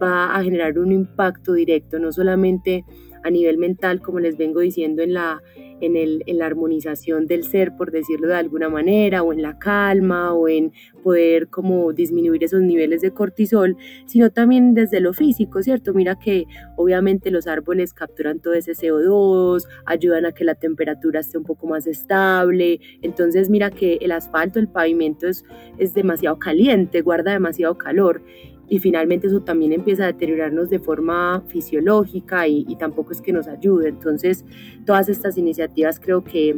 va 0.03 0.35
a 0.35 0.43
generar 0.43 0.79
un 0.79 0.93
impacto 0.93 1.53
directo, 1.53 1.99
no 1.99 2.13
solamente 2.13 2.85
a 3.23 3.31
nivel 3.31 3.59
mental, 3.59 4.01
como 4.01 4.21
les 4.21 4.37
vengo 4.37 4.61
diciendo, 4.61 5.03
en 5.03 5.15
la, 5.15 5.43
en, 5.81 5.97
el, 5.97 6.23
en 6.27 6.39
la 6.39 6.47
armonización 6.47 7.27
del 7.27 7.45
ser, 7.45 7.73
por 7.77 7.91
decirlo 7.91 8.29
de 8.29 8.35
alguna 8.37 8.69
manera, 8.69 9.23
o 9.23 9.33
en 9.33 9.43
la 9.43 9.59
calma, 9.59 10.33
o 10.33 10.49
en 10.49 10.73
poder 11.03 11.49
como 11.49 11.93
disminuir 11.93 12.45
esos 12.45 12.61
niveles 12.61 13.01
de 13.01 13.11
cortisol, 13.11 13.77
sino 14.07 14.31
también 14.31 14.75
desde 14.75 15.01
lo 15.01 15.13
físico, 15.13 15.63
¿cierto? 15.63 15.95
Mira 15.95 16.19
que 16.19 16.47
obviamente 16.77 17.31
los 17.31 17.47
árboles 17.47 17.93
capturan 17.93 18.41
todo 18.41 18.55
ese 18.55 18.73
CO2, 18.73 19.67
ayudan 19.87 20.27
a 20.27 20.33
que 20.33 20.45
la 20.45 20.55
temperatura 20.55 21.21
esté 21.21 21.39
un 21.39 21.45
poco 21.45 21.67
más 21.67 21.87
estable, 21.87 22.81
entonces 23.03 23.51
mira 23.51 23.71
que 23.71 23.99
el 24.01 24.13
asfalto, 24.13 24.59
el 24.59 24.69
pavimento 24.69 25.27
es, 25.27 25.45
es 25.79 25.95
demasiado 25.95 26.39
caliente, 26.39 27.01
guarda 27.01 27.33
demasiado 27.33 27.79
calor 27.79 28.23
y 28.71 28.79
finalmente 28.79 29.27
eso 29.27 29.43
también 29.43 29.73
empieza 29.73 30.05
a 30.05 30.07
deteriorarnos 30.07 30.71
de 30.71 30.79
forma 30.79 31.43
fisiológica 31.49 32.47
y, 32.47 32.65
tampoco 32.77 33.11
es 33.11 33.21
que 33.21 33.33
nos 33.33 33.49
ayude. 33.49 33.89
Entonces, 33.89 34.45
todas 34.87 35.09
estas 35.09 35.37
iniciativas 35.37 35.99
creo 35.99 36.23
que, 36.23 36.57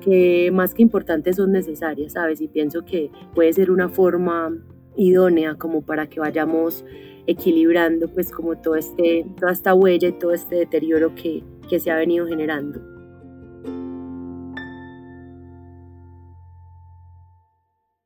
que 0.00 0.50
más 0.50 0.72
que 0.72 0.80
importantes 0.80 1.36
son 1.36 1.52
necesarias, 1.52 2.14
¿sabes? 2.14 2.40
Y 2.40 2.48
pienso 2.48 2.86
que 2.86 3.10
puede 3.34 3.52
ser 3.52 3.70
una 3.70 3.90
forma 3.90 4.50
idónea 4.96 5.56
como 5.56 5.84
para 5.84 6.08
que 6.08 6.20
vayamos 6.20 6.86
equilibrando 7.26 8.12
pues 8.12 8.32
como 8.32 8.56
todo 8.56 8.76
este, 8.76 9.26
toda 9.38 9.52
esta 9.52 9.74
huella 9.74 10.08
y 10.08 10.12
todo 10.12 10.32
este 10.32 10.56
deterioro 10.56 11.14
que, 11.14 11.44
que 11.68 11.78
se 11.78 11.90
ha 11.90 11.96
venido 11.96 12.26
generando. 12.26 12.80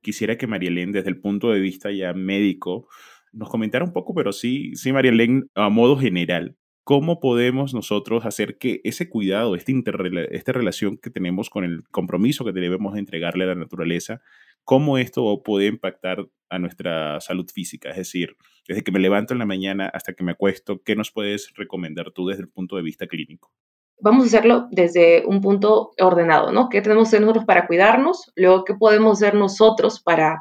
Quisiera 0.02 0.36
que 0.36 0.48
María 0.48 0.68
Elena, 0.68 0.92
desde 0.92 1.10
el 1.10 1.20
punto 1.20 1.50
de 1.50 1.60
vista 1.60 1.90
ya 1.90 2.12
médico, 2.12 2.88
nos 3.32 3.48
comentara 3.48 3.84
un 3.84 3.92
poco, 3.92 4.14
pero 4.14 4.32
sí, 4.32 4.74
sí, 4.74 4.92
María 4.92 5.10
Elena, 5.10 5.44
a 5.54 5.68
modo 5.68 5.96
general, 5.96 6.56
¿cómo 6.84 7.20
podemos 7.20 7.74
nosotros 7.74 8.24
hacer 8.24 8.58
que 8.58 8.80
ese 8.84 9.08
cuidado, 9.08 9.56
esta, 9.56 9.72
esta 10.30 10.52
relación 10.52 10.98
que 10.98 11.10
tenemos 11.10 11.50
con 11.50 11.64
el 11.64 11.82
compromiso 11.90 12.44
que 12.44 12.52
debemos 12.52 12.96
entregarle 12.96 13.44
a 13.44 13.48
la 13.48 13.54
naturaleza, 13.56 14.22
cómo 14.64 14.96
esto 14.98 15.42
puede 15.44 15.66
impactar 15.66 16.26
a 16.48 16.58
nuestra 16.58 17.20
salud 17.20 17.48
física? 17.52 17.90
Es 17.90 17.96
decir, 17.96 18.36
desde 18.68 18.82
que 18.82 18.92
me 18.92 19.00
levanto 19.00 19.32
en 19.32 19.38
la 19.38 19.46
mañana 19.46 19.88
hasta 19.92 20.12
que 20.12 20.24
me 20.24 20.32
acuesto, 20.32 20.82
¿qué 20.84 20.94
nos 20.96 21.10
puedes 21.10 21.52
recomendar 21.54 22.12
tú 22.12 22.28
desde 22.28 22.42
el 22.42 22.48
punto 22.48 22.76
de 22.76 22.82
vista 22.82 23.06
clínico? 23.06 23.52
Vamos 23.98 24.24
a 24.24 24.26
hacerlo 24.26 24.68
desde 24.70 25.24
un 25.26 25.40
punto 25.40 25.92
ordenado, 25.98 26.52
¿no? 26.52 26.68
¿Qué 26.68 26.82
tenemos 26.82 27.04
que 27.04 27.16
hacer 27.16 27.20
nosotros 27.22 27.46
para 27.46 27.66
cuidarnos? 27.66 28.30
Luego, 28.36 28.64
¿qué 28.64 28.74
podemos 28.74 29.22
hacer 29.22 29.34
nosotros 29.34 30.00
para 30.00 30.40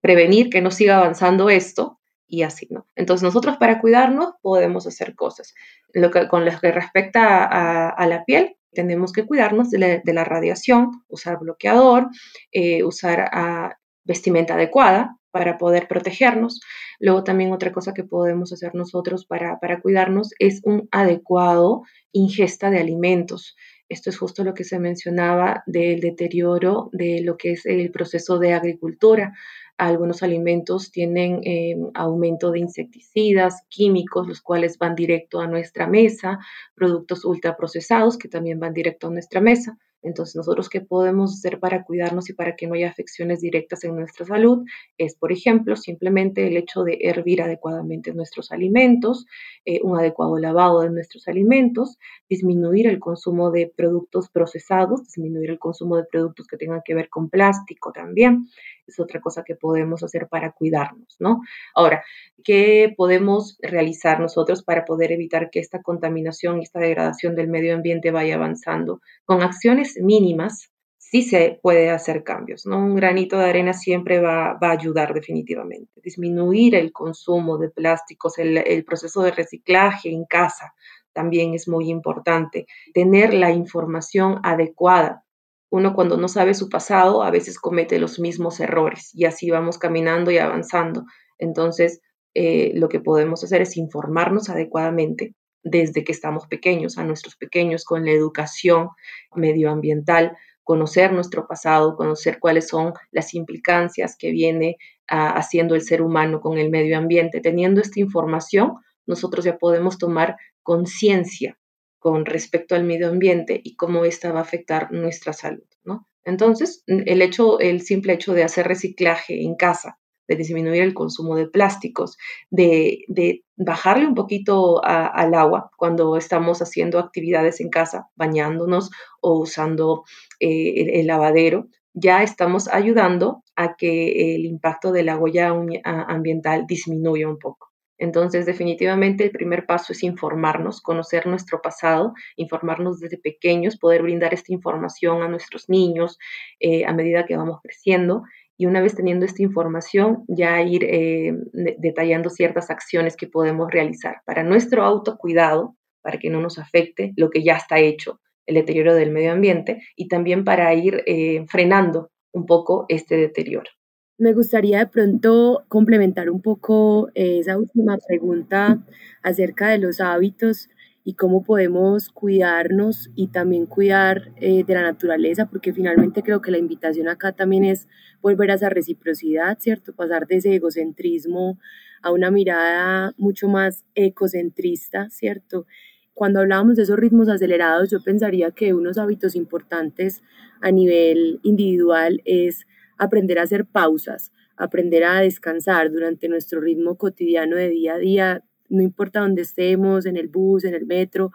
prevenir 0.00 0.50
que 0.50 0.60
no 0.60 0.70
siga 0.70 0.98
avanzando 0.98 1.48
esto? 1.48 2.00
Y 2.28 2.42
así, 2.42 2.66
¿no? 2.70 2.86
Entonces 2.96 3.22
nosotros 3.22 3.56
para 3.56 3.80
cuidarnos 3.80 4.34
podemos 4.42 4.86
hacer 4.86 5.14
cosas. 5.14 5.54
Lo 5.92 6.10
que, 6.10 6.28
con 6.28 6.44
lo 6.44 6.58
que 6.58 6.72
respecta 6.72 7.44
a, 7.44 8.06
la 8.06 8.24
piel, 8.24 8.56
tenemos 8.72 9.12
que 9.12 9.24
cuidarnos 9.24 9.70
de 9.70 10.02
la, 10.04 10.24
radiación, 10.24 11.04
usar 11.08 11.38
bloqueador, 11.38 12.08
eh, 12.52 12.84
usar 12.84 13.30
ah, 13.32 13.76
vestimenta 14.04 14.54
adecuada 14.54 15.16
para 15.30 15.58
poder 15.58 15.88
protegernos. 15.88 16.60
Luego 16.98 17.24
también 17.24 17.52
otra 17.52 17.72
cosa 17.72 17.92
que 17.92 18.04
podemos 18.04 18.52
hacer 18.52 18.74
nosotros 18.74 19.26
para, 19.26 19.58
para 19.60 19.80
cuidarnos 19.80 20.30
es 20.38 20.60
un 20.64 20.88
adecuado 20.90 21.82
ingesta 22.12 22.70
de 22.70 22.80
alimentos. 22.80 23.54
Esto 23.88 24.10
es 24.10 24.18
justo 24.18 24.42
lo 24.42 24.54
que 24.54 24.64
se 24.64 24.78
mencionaba 24.78 25.62
del 25.66 26.00
deterioro 26.00 26.90
de 26.92 27.20
lo 27.22 27.36
que 27.36 27.52
es 27.52 27.66
el 27.66 27.90
proceso 27.90 28.38
de 28.38 28.52
agricultura. 28.52 29.32
Algunos 29.78 30.22
alimentos 30.22 30.90
tienen 30.90 31.40
eh, 31.44 31.76
aumento 31.94 32.50
de 32.50 32.60
insecticidas, 32.60 33.62
químicos, 33.68 34.26
los 34.26 34.40
cuales 34.40 34.78
van 34.78 34.94
directo 34.94 35.40
a 35.40 35.46
nuestra 35.46 35.86
mesa, 35.86 36.38
productos 36.74 37.24
ultraprocesados 37.24 38.16
que 38.18 38.28
también 38.28 38.58
van 38.58 38.72
directo 38.72 39.08
a 39.08 39.10
nuestra 39.10 39.40
mesa. 39.40 39.78
Entonces, 40.06 40.36
nosotros 40.36 40.68
qué 40.68 40.80
podemos 40.80 41.34
hacer 41.34 41.58
para 41.60 41.84
cuidarnos 41.84 42.30
y 42.30 42.34
para 42.34 42.56
que 42.56 42.66
no 42.66 42.74
haya 42.74 42.88
afecciones 42.88 43.40
directas 43.40 43.84
en 43.84 43.96
nuestra 43.96 44.24
salud 44.24 44.64
es, 44.98 45.16
por 45.16 45.32
ejemplo, 45.32 45.76
simplemente 45.76 46.46
el 46.46 46.56
hecho 46.56 46.84
de 46.84 46.98
hervir 47.02 47.42
adecuadamente 47.42 48.14
nuestros 48.14 48.52
alimentos, 48.52 49.26
eh, 49.64 49.80
un 49.82 49.98
adecuado 49.98 50.38
lavado 50.38 50.80
de 50.82 50.90
nuestros 50.90 51.28
alimentos, 51.28 51.98
disminuir 52.28 52.86
el 52.86 53.00
consumo 53.00 53.50
de 53.50 53.72
productos 53.76 54.30
procesados, 54.30 55.02
disminuir 55.04 55.50
el 55.50 55.58
consumo 55.58 55.96
de 55.96 56.04
productos 56.04 56.46
que 56.46 56.56
tengan 56.56 56.82
que 56.84 56.94
ver 56.94 57.08
con 57.08 57.28
plástico 57.28 57.92
también. 57.92 58.46
Es 58.86 59.00
otra 59.00 59.20
cosa 59.20 59.42
que 59.44 59.54
podemos 59.54 60.02
hacer 60.02 60.28
para 60.28 60.52
cuidarnos, 60.52 61.16
¿no? 61.18 61.40
Ahora, 61.74 62.04
¿qué 62.44 62.94
podemos 62.96 63.58
realizar 63.60 64.20
nosotros 64.20 64.62
para 64.62 64.84
poder 64.84 65.12
evitar 65.12 65.50
que 65.50 65.60
esta 65.60 65.82
contaminación 65.82 66.58
y 66.58 66.64
esta 66.64 66.80
degradación 66.80 67.34
del 67.34 67.48
medio 67.48 67.74
ambiente 67.74 68.10
vaya 68.10 68.36
avanzando? 68.36 69.00
Con 69.24 69.42
acciones 69.42 69.98
mínimas, 70.00 70.70
sí 70.98 71.22
se 71.22 71.58
puede 71.62 71.90
hacer 71.90 72.24
cambios, 72.24 72.66
¿no? 72.66 72.78
Un 72.78 72.96
granito 72.96 73.38
de 73.38 73.46
arena 73.46 73.72
siempre 73.72 74.20
va, 74.20 74.58
a 74.60 74.70
ayudar 74.70 75.14
definitivamente. 75.14 76.00
Disminuir 76.02 76.74
el 76.74 76.92
consumo 76.92 77.58
de 77.58 77.70
plásticos, 77.70 78.38
el, 78.38 78.58
el, 78.58 78.84
proceso 78.84 79.22
de 79.22 79.30
reciclaje 79.30 80.10
en 80.10 80.24
casa 80.24 80.74
también 81.12 81.54
es 81.54 81.68
muy 81.68 81.88
importante. 81.88 82.66
Tener 82.92 83.32
la 83.34 83.50
información 83.50 84.40
adecuada 84.42 85.24
uno 85.70 85.94
cuando 85.94 86.16
no 86.16 86.28
sabe 86.28 86.54
su 86.54 86.68
pasado 86.68 87.22
a 87.22 87.30
veces 87.30 87.58
comete 87.58 87.98
los 87.98 88.18
mismos 88.18 88.60
errores 88.60 89.10
y 89.14 89.24
así 89.24 89.50
vamos 89.50 89.78
caminando 89.78 90.30
y 90.30 90.38
avanzando. 90.38 91.04
Entonces, 91.38 92.00
eh, 92.34 92.72
lo 92.74 92.88
que 92.88 93.00
podemos 93.00 93.42
hacer 93.42 93.62
es 93.62 93.76
informarnos 93.76 94.48
adecuadamente 94.48 95.34
desde 95.62 96.04
que 96.04 96.12
estamos 96.12 96.46
pequeños, 96.46 96.96
a 96.98 97.04
nuestros 97.04 97.36
pequeños, 97.36 97.84
con 97.84 98.04
la 98.04 98.12
educación 98.12 98.90
medioambiental, 99.34 100.36
conocer 100.62 101.12
nuestro 101.12 101.46
pasado, 101.46 101.96
conocer 101.96 102.38
cuáles 102.38 102.68
son 102.68 102.92
las 103.10 103.34
implicancias 103.34 104.16
que 104.18 104.30
viene 104.30 104.76
ah, 105.08 105.30
haciendo 105.30 105.74
el 105.74 105.82
ser 105.82 106.02
humano 106.02 106.40
con 106.40 106.58
el 106.58 106.70
medio 106.70 106.96
ambiente. 106.96 107.40
Teniendo 107.40 107.80
esta 107.80 108.00
información, 108.00 108.74
nosotros 109.06 109.44
ya 109.44 109.58
podemos 109.58 109.98
tomar 109.98 110.36
conciencia 110.62 111.58
con 112.06 112.24
respecto 112.24 112.76
al 112.76 112.84
medio 112.84 113.08
ambiente 113.08 113.60
y 113.64 113.74
cómo 113.74 114.04
esta 114.04 114.30
va 114.30 114.38
a 114.38 114.42
afectar 114.42 114.92
nuestra 114.92 115.32
salud, 115.32 115.64
¿no? 115.82 116.06
Entonces, 116.22 116.84
el 116.86 117.20
hecho, 117.20 117.58
el 117.58 117.80
simple 117.80 118.12
hecho 118.12 118.32
de 118.32 118.44
hacer 118.44 118.68
reciclaje 118.68 119.42
en 119.42 119.56
casa, 119.56 119.98
de 120.28 120.36
disminuir 120.36 120.82
el 120.82 120.94
consumo 120.94 121.34
de 121.34 121.48
plásticos, 121.48 122.16
de, 122.48 123.42
bajarle 123.56 124.06
un 124.06 124.14
poquito 124.14 124.80
al 124.84 125.34
agua 125.34 125.72
cuando 125.76 126.16
estamos 126.16 126.62
haciendo 126.62 127.00
actividades 127.00 127.60
en 127.60 127.70
casa, 127.70 128.06
bañándonos 128.14 128.92
o 129.20 129.40
usando 129.40 130.04
eh, 130.38 131.00
el, 131.00 131.08
lavadero, 131.08 131.66
ya 131.92 132.22
estamos 132.22 132.68
ayudando 132.68 133.42
a 133.56 133.74
que 133.74 134.36
el 134.36 134.44
impacto 134.44 134.92
de 134.92 135.02
la 135.02 135.16
huella 135.16 135.52
ambiental 135.84 136.66
disminuya 136.68 137.28
un 137.28 137.40
poco. 137.40 137.72
Entonces, 137.98 138.46
definitivamente 138.46 139.24
el 139.24 139.30
primer 139.30 139.66
paso 139.66 139.92
es 139.92 140.02
informarnos, 140.02 140.80
conocer 140.82 141.26
nuestro 141.26 141.62
pasado, 141.62 142.14
informarnos 142.36 143.00
desde 143.00 143.18
pequeños, 143.18 143.78
poder 143.78 144.02
brindar 144.02 144.34
esta 144.34 144.52
información 144.52 145.22
a 145.22 145.28
nuestros 145.28 145.68
niños 145.68 146.18
eh, 146.60 146.84
a 146.84 146.92
medida 146.92 147.24
que 147.24 147.36
vamos 147.36 147.60
creciendo 147.62 148.22
y 148.58 148.66
una 148.66 148.80
vez 148.80 148.94
teniendo 148.94 149.26
esta 149.26 149.42
información, 149.42 150.24
ya 150.28 150.60
ir 150.62 150.84
eh, 150.84 151.34
detallando 151.78 152.30
ciertas 152.30 152.70
acciones 152.70 153.16
que 153.16 153.26
podemos 153.26 153.70
realizar 153.70 154.22
para 154.24 154.42
nuestro 154.42 154.82
autocuidado, 154.82 155.76
para 156.00 156.18
que 156.18 156.30
no 156.30 156.40
nos 156.40 156.58
afecte 156.58 157.12
lo 157.16 157.30
que 157.30 157.42
ya 157.42 157.56
está 157.56 157.78
hecho, 157.78 158.20
el 158.46 158.54
deterioro 158.54 158.94
del 158.94 159.10
medio 159.10 159.32
ambiente, 159.32 159.82
y 159.94 160.08
también 160.08 160.44
para 160.44 160.72
ir 160.72 161.02
eh, 161.06 161.44
frenando 161.48 162.10
un 162.32 162.46
poco 162.46 162.86
este 162.88 163.16
deterioro. 163.16 163.70
Me 164.18 164.32
gustaría 164.32 164.78
de 164.78 164.86
pronto 164.86 165.64
complementar 165.68 166.30
un 166.30 166.40
poco 166.40 167.10
eh, 167.14 167.38
esa 167.40 167.58
última 167.58 167.98
pregunta 167.98 168.78
acerca 169.22 169.68
de 169.68 169.76
los 169.76 170.00
hábitos 170.00 170.70
y 171.04 171.14
cómo 171.14 171.44
podemos 171.44 172.08
cuidarnos 172.08 173.10
y 173.14 173.28
también 173.28 173.66
cuidar 173.66 174.30
eh, 174.40 174.64
de 174.64 174.74
la 174.74 174.80
naturaleza, 174.80 175.46
porque 175.50 175.74
finalmente 175.74 176.22
creo 176.22 176.40
que 176.40 176.50
la 176.50 176.56
invitación 176.56 177.08
acá 177.08 177.32
también 177.32 177.64
es 177.64 177.88
volver 178.22 178.50
a 178.50 178.54
esa 178.54 178.70
reciprocidad, 178.70 179.58
¿cierto? 179.60 179.92
Pasar 179.92 180.26
de 180.26 180.36
ese 180.36 180.54
egocentrismo 180.54 181.58
a 182.00 182.10
una 182.10 182.30
mirada 182.30 183.12
mucho 183.18 183.48
más 183.48 183.84
ecocentrista, 183.94 185.10
¿cierto? 185.10 185.66
Cuando 186.14 186.40
hablábamos 186.40 186.76
de 186.76 186.84
esos 186.84 186.98
ritmos 186.98 187.28
acelerados, 187.28 187.90
yo 187.90 188.02
pensaría 188.02 188.50
que 188.50 188.72
unos 188.72 188.96
hábitos 188.96 189.36
importantes 189.36 190.22
a 190.62 190.70
nivel 190.70 191.38
individual 191.42 192.22
es 192.24 192.66
aprender 192.98 193.38
a 193.38 193.42
hacer 193.42 193.66
pausas, 193.66 194.32
aprender 194.56 195.04
a 195.04 195.20
descansar 195.20 195.90
durante 195.90 196.28
nuestro 196.28 196.60
ritmo 196.60 196.96
cotidiano 196.96 197.56
de 197.56 197.68
día 197.68 197.94
a 197.94 197.98
día, 197.98 198.42
no 198.68 198.82
importa 198.82 199.20
dónde 199.20 199.42
estemos, 199.42 200.06
en 200.06 200.16
el 200.16 200.28
bus, 200.28 200.64
en 200.64 200.74
el 200.74 200.86
metro, 200.86 201.32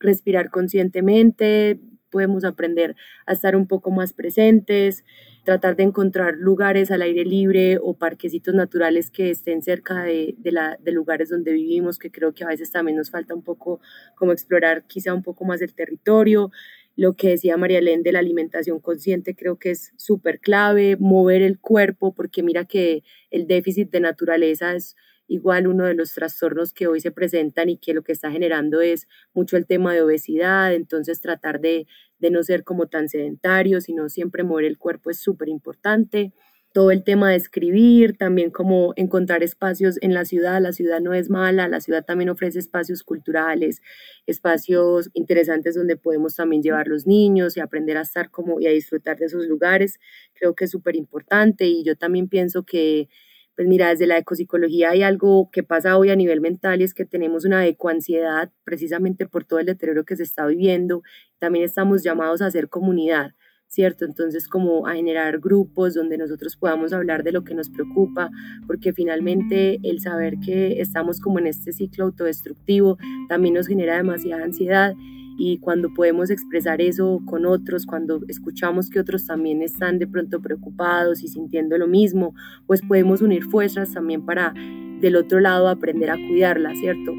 respirar 0.00 0.50
conscientemente, 0.50 1.78
podemos 2.10 2.44
aprender 2.44 2.94
a 3.26 3.32
estar 3.32 3.56
un 3.56 3.66
poco 3.66 3.90
más 3.90 4.12
presentes, 4.12 5.04
tratar 5.44 5.76
de 5.76 5.82
encontrar 5.82 6.36
lugares 6.36 6.90
al 6.90 7.02
aire 7.02 7.24
libre 7.24 7.78
o 7.82 7.94
parquecitos 7.94 8.54
naturales 8.54 9.10
que 9.10 9.30
estén 9.30 9.62
cerca 9.62 10.02
de, 10.02 10.36
la, 10.44 10.78
de, 10.80 10.92
lugares 10.92 11.28
donde 11.28 11.52
vivimos, 11.52 11.98
que 11.98 12.10
creo 12.10 12.32
que 12.32 12.44
a 12.44 12.48
veces 12.48 12.70
también 12.70 12.96
nos 12.96 13.10
falta 13.10 13.34
un 13.34 13.42
poco 13.42 13.80
como 14.14 14.32
explorar 14.32 14.84
quizá 14.86 15.12
un 15.12 15.22
poco 15.22 15.44
más 15.44 15.60
el 15.60 15.74
territorio. 15.74 16.50
Lo 16.96 17.14
que 17.14 17.30
decía 17.30 17.56
María 17.56 17.78
Elena 17.78 18.02
de 18.02 18.12
la 18.12 18.20
alimentación 18.20 18.78
consciente 18.80 19.34
creo 19.34 19.56
que 19.58 19.70
es 19.70 19.92
súper 19.96 20.38
clave, 20.38 20.96
mover 20.98 21.42
el 21.42 21.58
cuerpo, 21.58 22.14
porque 22.14 22.42
mira 22.42 22.64
que 22.64 23.02
el 23.30 23.46
déficit 23.46 23.90
de 23.90 24.00
naturaleza 24.00 24.74
es 24.74 24.94
igual 25.26 25.66
uno 25.66 25.84
de 25.84 25.94
los 25.94 26.12
trastornos 26.12 26.72
que 26.72 26.86
hoy 26.86 27.00
se 27.00 27.10
presentan 27.10 27.68
y 27.68 27.78
que 27.78 27.94
lo 27.94 28.02
que 28.02 28.12
está 28.12 28.30
generando 28.30 28.80
es 28.80 29.08
mucho 29.32 29.56
el 29.56 29.66
tema 29.66 29.92
de 29.94 30.02
obesidad, 30.02 30.74
entonces 30.74 31.20
tratar 31.20 31.60
de, 31.60 31.86
de 32.18 32.30
no 32.30 32.42
ser 32.42 32.62
como 32.62 32.86
tan 32.86 33.08
sedentario, 33.08 33.80
sino 33.80 34.08
siempre 34.08 34.44
mover 34.44 34.66
el 34.66 34.78
cuerpo 34.78 35.10
es 35.10 35.18
súper 35.18 35.48
importante. 35.48 36.32
Todo 36.74 36.90
el 36.90 37.04
tema 37.04 37.30
de 37.30 37.36
escribir, 37.36 38.16
también 38.16 38.50
como 38.50 38.94
encontrar 38.96 39.44
espacios 39.44 39.96
en 40.02 40.12
la 40.12 40.24
ciudad, 40.24 40.60
la 40.60 40.72
ciudad 40.72 41.00
no 41.00 41.14
es 41.14 41.30
mala, 41.30 41.68
la 41.68 41.80
ciudad 41.80 42.04
también 42.04 42.30
ofrece 42.30 42.58
espacios 42.58 43.04
culturales, 43.04 43.80
espacios 44.26 45.08
interesantes 45.14 45.76
donde 45.76 45.96
podemos 45.96 46.34
también 46.34 46.64
llevar 46.64 46.88
los 46.88 47.06
niños 47.06 47.56
y 47.56 47.60
aprender 47.60 47.96
a 47.96 48.00
estar 48.02 48.28
como 48.32 48.60
y 48.60 48.66
a 48.66 48.70
disfrutar 48.70 49.18
de 49.18 49.26
esos 49.26 49.46
lugares, 49.46 50.00
creo 50.34 50.56
que 50.56 50.64
es 50.64 50.72
súper 50.72 50.96
importante 50.96 51.64
y 51.66 51.84
yo 51.84 51.94
también 51.94 52.28
pienso 52.28 52.64
que 52.64 53.08
pues 53.54 53.68
mira, 53.68 53.90
desde 53.90 54.08
la 54.08 54.18
ecopsicología 54.18 54.90
hay 54.90 55.04
algo 55.04 55.50
que 55.52 55.62
pasa 55.62 55.96
hoy 55.96 56.10
a 56.10 56.16
nivel 56.16 56.40
mental 56.40 56.80
y 56.80 56.84
es 56.84 56.92
que 56.92 57.04
tenemos 57.04 57.44
una 57.44 57.64
ecoansiedad 57.68 58.50
precisamente 58.64 59.26
por 59.28 59.44
todo 59.44 59.60
el 59.60 59.66
deterioro 59.66 60.04
que 60.04 60.16
se 60.16 60.24
está 60.24 60.44
viviendo. 60.46 61.04
También 61.38 61.64
estamos 61.64 62.02
llamados 62.02 62.42
a 62.42 62.46
hacer 62.46 62.68
comunidad, 62.68 63.30
¿cierto? 63.74 64.04
Entonces 64.04 64.46
como 64.46 64.86
a 64.86 64.94
generar 64.94 65.40
grupos 65.40 65.94
donde 65.94 66.16
nosotros 66.16 66.56
podamos 66.56 66.92
hablar 66.92 67.24
de 67.24 67.32
lo 67.32 67.42
que 67.42 67.54
nos 67.54 67.68
preocupa, 67.68 68.30
porque 68.68 68.92
finalmente 68.92 69.80
el 69.82 70.00
saber 70.00 70.38
que 70.38 70.80
estamos 70.80 71.18
como 71.20 71.40
en 71.40 71.48
este 71.48 71.72
ciclo 71.72 72.04
autodestructivo 72.04 72.98
también 73.28 73.54
nos 73.54 73.66
genera 73.66 73.96
demasiada 73.96 74.44
ansiedad 74.44 74.94
y 75.36 75.58
cuando 75.58 75.92
podemos 75.92 76.30
expresar 76.30 76.80
eso 76.80 77.20
con 77.26 77.44
otros, 77.46 77.84
cuando 77.84 78.20
escuchamos 78.28 78.88
que 78.88 79.00
otros 79.00 79.26
también 79.26 79.60
están 79.62 79.98
de 79.98 80.06
pronto 80.06 80.40
preocupados 80.40 81.24
y 81.24 81.28
sintiendo 81.28 81.76
lo 81.76 81.88
mismo, 81.88 82.32
pues 82.68 82.80
podemos 82.80 83.22
unir 83.22 83.42
fuerzas 83.42 83.92
también 83.92 84.24
para 84.24 84.54
del 85.00 85.16
otro 85.16 85.40
lado 85.40 85.68
aprender 85.68 86.10
a 86.10 86.14
cuidarla, 86.14 86.72
¿cierto? 86.76 87.12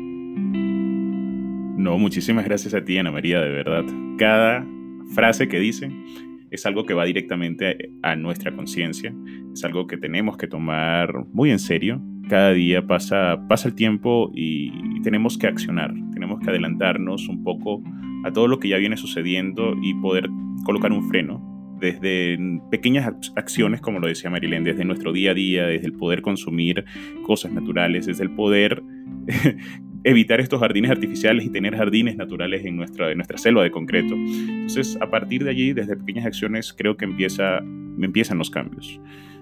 No, 1.77 1.97
muchísimas 1.97 2.45
gracias 2.45 2.73
a 2.73 2.85
ti, 2.85 2.97
Ana 2.97 3.11
María, 3.11 3.41
de 3.41 3.49
verdad. 3.49 3.83
Cada 4.17 4.65
frase 5.13 5.49
que 5.49 5.59
dice 5.59 5.91
es 6.55 6.65
algo 6.65 6.85
que 6.85 6.93
va 6.93 7.05
directamente 7.05 7.91
a 8.01 8.15
nuestra 8.15 8.55
conciencia, 8.55 9.13
es 9.53 9.63
algo 9.63 9.87
que 9.87 9.97
tenemos 9.97 10.37
que 10.37 10.47
tomar 10.47 11.25
muy 11.31 11.51
en 11.51 11.59
serio. 11.59 12.01
Cada 12.27 12.53
día 12.53 12.85
pasa, 12.87 13.45
pasa 13.47 13.67
el 13.67 13.75
tiempo 13.75 14.31
y 14.33 14.71
tenemos 15.01 15.37
que 15.37 15.47
accionar, 15.47 15.93
tenemos 16.13 16.39
que 16.39 16.49
adelantarnos 16.49 17.27
un 17.29 17.43
poco 17.43 17.83
a 18.23 18.31
todo 18.31 18.47
lo 18.47 18.59
que 18.59 18.69
ya 18.69 18.77
viene 18.77 18.97
sucediendo 18.97 19.75
y 19.81 19.93
poder 19.95 20.27
colocar 20.65 20.91
un 20.91 21.07
freno 21.07 21.55
desde 21.79 22.37
pequeñas 22.71 23.11
acciones, 23.35 23.81
como 23.81 23.99
lo 23.99 24.07
decía 24.07 24.29
Marilén, 24.29 24.63
desde 24.63 24.85
nuestro 24.85 25.11
día 25.11 25.31
a 25.31 25.33
día, 25.33 25.65
desde 25.67 25.87
el 25.87 25.93
poder 25.93 26.21
consumir 26.21 26.85
cosas 27.23 27.51
naturales, 27.51 28.05
desde 28.05 28.23
el 28.23 28.31
poder 28.31 28.81
evitar 30.05 30.39
estos 30.39 30.59
jardines 30.59 30.91
artificiales 30.91 31.45
y 31.45 31.49
tener 31.49 31.75
jardines 31.75 32.15
naturales 32.15 32.63
en 32.63 32.77
nuestra, 32.77 33.11
en 33.11 33.17
nuestra 33.17 33.39
selva 33.39 33.63
de 33.63 33.71
concreto. 33.71 34.13
Entonces, 34.13 34.97
a 35.01 35.09
partir 35.09 35.43
de 35.43 35.49
allí, 35.49 35.73
desde 35.73 35.97
pequeñas 35.97 36.27
acciones, 36.27 36.73
creo 36.73 36.95
que 36.95 37.05
empieza, 37.05 37.57
empiezan 37.57 38.37
los 38.37 38.51
cambios. 38.51 39.01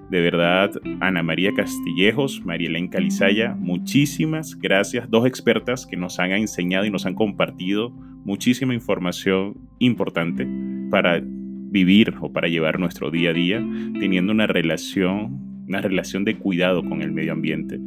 De 0.10 0.22
verdad, 0.22 0.72
Ana 1.02 1.22
María 1.22 1.52
Castillejos, 1.54 2.46
María 2.46 2.70
Elena 2.70 2.90
Calizaya, 2.90 3.56
muchísimas 3.56 4.56
gracias. 4.56 5.10
Dos 5.10 5.28
expertas 5.28 5.86
que 5.86 5.98
nos 5.98 6.18
han 6.20 6.32
enseñado 6.32 6.86
y 6.86 6.92
nos 6.92 7.06
han 7.06 7.16
compartido 7.16 7.90
muchísima 8.24 8.74
información 8.74 9.58
importante 9.80 10.48
para 10.90 11.22
vivir 11.22 12.14
o 12.22 12.32
para 12.32 12.48
llevar 12.48 12.80
nuestro 12.80 13.12
día 13.12 13.32
a 13.32 13.34
día 13.34 13.58
teniendo 14.00 14.32
una 14.32 14.48
relación, 14.48 15.66
una 15.68 15.82
relación 15.82 16.24
de 16.24 16.38
cuidado 16.38 16.88
con 16.88 17.02
el 17.02 17.12
medio 17.12 17.34
ambiente 17.34 17.80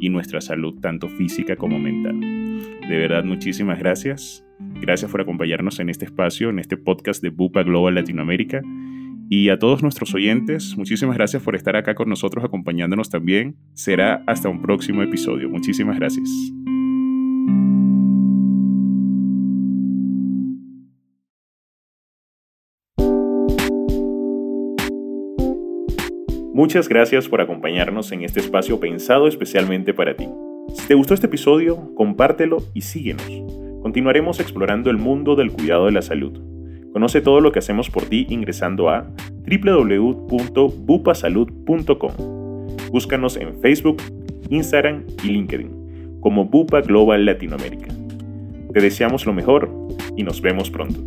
y 0.00 0.08
nuestra 0.08 0.40
salud, 0.40 0.80
tanto 0.80 1.08
física 1.08 1.56
como 1.56 1.78
mental. 1.78 2.18
De 2.88 2.98
verdad, 2.98 3.24
muchísimas 3.24 3.78
gracias. 3.78 4.44
Gracias 4.80 5.10
por 5.10 5.20
acompañarnos 5.20 5.78
en 5.80 5.90
este 5.90 6.06
espacio, 6.06 6.50
en 6.50 6.58
este 6.58 6.76
podcast 6.76 7.22
de 7.22 7.30
Bupa 7.30 7.62
Global 7.62 7.94
Latinoamérica. 7.94 8.62
Y 9.28 9.48
a 9.48 9.58
todos 9.58 9.82
nuestros 9.82 10.12
oyentes, 10.14 10.76
muchísimas 10.76 11.16
gracias 11.16 11.42
por 11.42 11.54
estar 11.54 11.76
acá 11.76 11.94
con 11.94 12.08
nosotros 12.08 12.44
acompañándonos 12.44 13.10
también. 13.10 13.56
Será 13.74 14.24
hasta 14.26 14.48
un 14.48 14.60
próximo 14.60 15.02
episodio. 15.02 15.48
Muchísimas 15.48 15.98
gracias. 15.98 16.28
Muchas 26.60 26.90
gracias 26.90 27.26
por 27.26 27.40
acompañarnos 27.40 28.12
en 28.12 28.22
este 28.22 28.40
espacio 28.40 28.78
pensado 28.78 29.26
especialmente 29.26 29.94
para 29.94 30.14
ti. 30.14 30.28
Si 30.74 30.86
te 30.86 30.92
gustó 30.92 31.14
este 31.14 31.24
episodio, 31.24 31.94
compártelo 31.94 32.58
y 32.74 32.82
síguenos. 32.82 33.24
Continuaremos 33.80 34.40
explorando 34.40 34.90
el 34.90 34.98
mundo 34.98 35.36
del 35.36 35.52
cuidado 35.52 35.86
de 35.86 35.92
la 35.92 36.02
salud 36.02 36.38
Conoce 36.92 37.22
todo 37.22 37.40
lo 37.40 37.50
que 37.50 37.60
hacemos 37.60 37.88
por 37.88 38.04
ti 38.04 38.26
ingresando 38.28 38.90
a 38.90 39.10
www.bupasalud.com. 39.48 42.12
Búscanos 42.90 43.38
en 43.38 43.58
Facebook, 43.62 44.02
Instagram 44.50 45.04
y 45.24 45.28
LinkedIn 45.28 46.18
como 46.20 46.44
Bupa 46.44 46.82
Global 46.82 47.24
Latinoamérica. 47.24 47.88
Te 48.74 48.82
deseamos 48.82 49.24
lo 49.24 49.32
mejor 49.32 49.70
y 50.14 50.24
nos 50.24 50.42
vemos 50.42 50.70
pronto. 50.70 51.00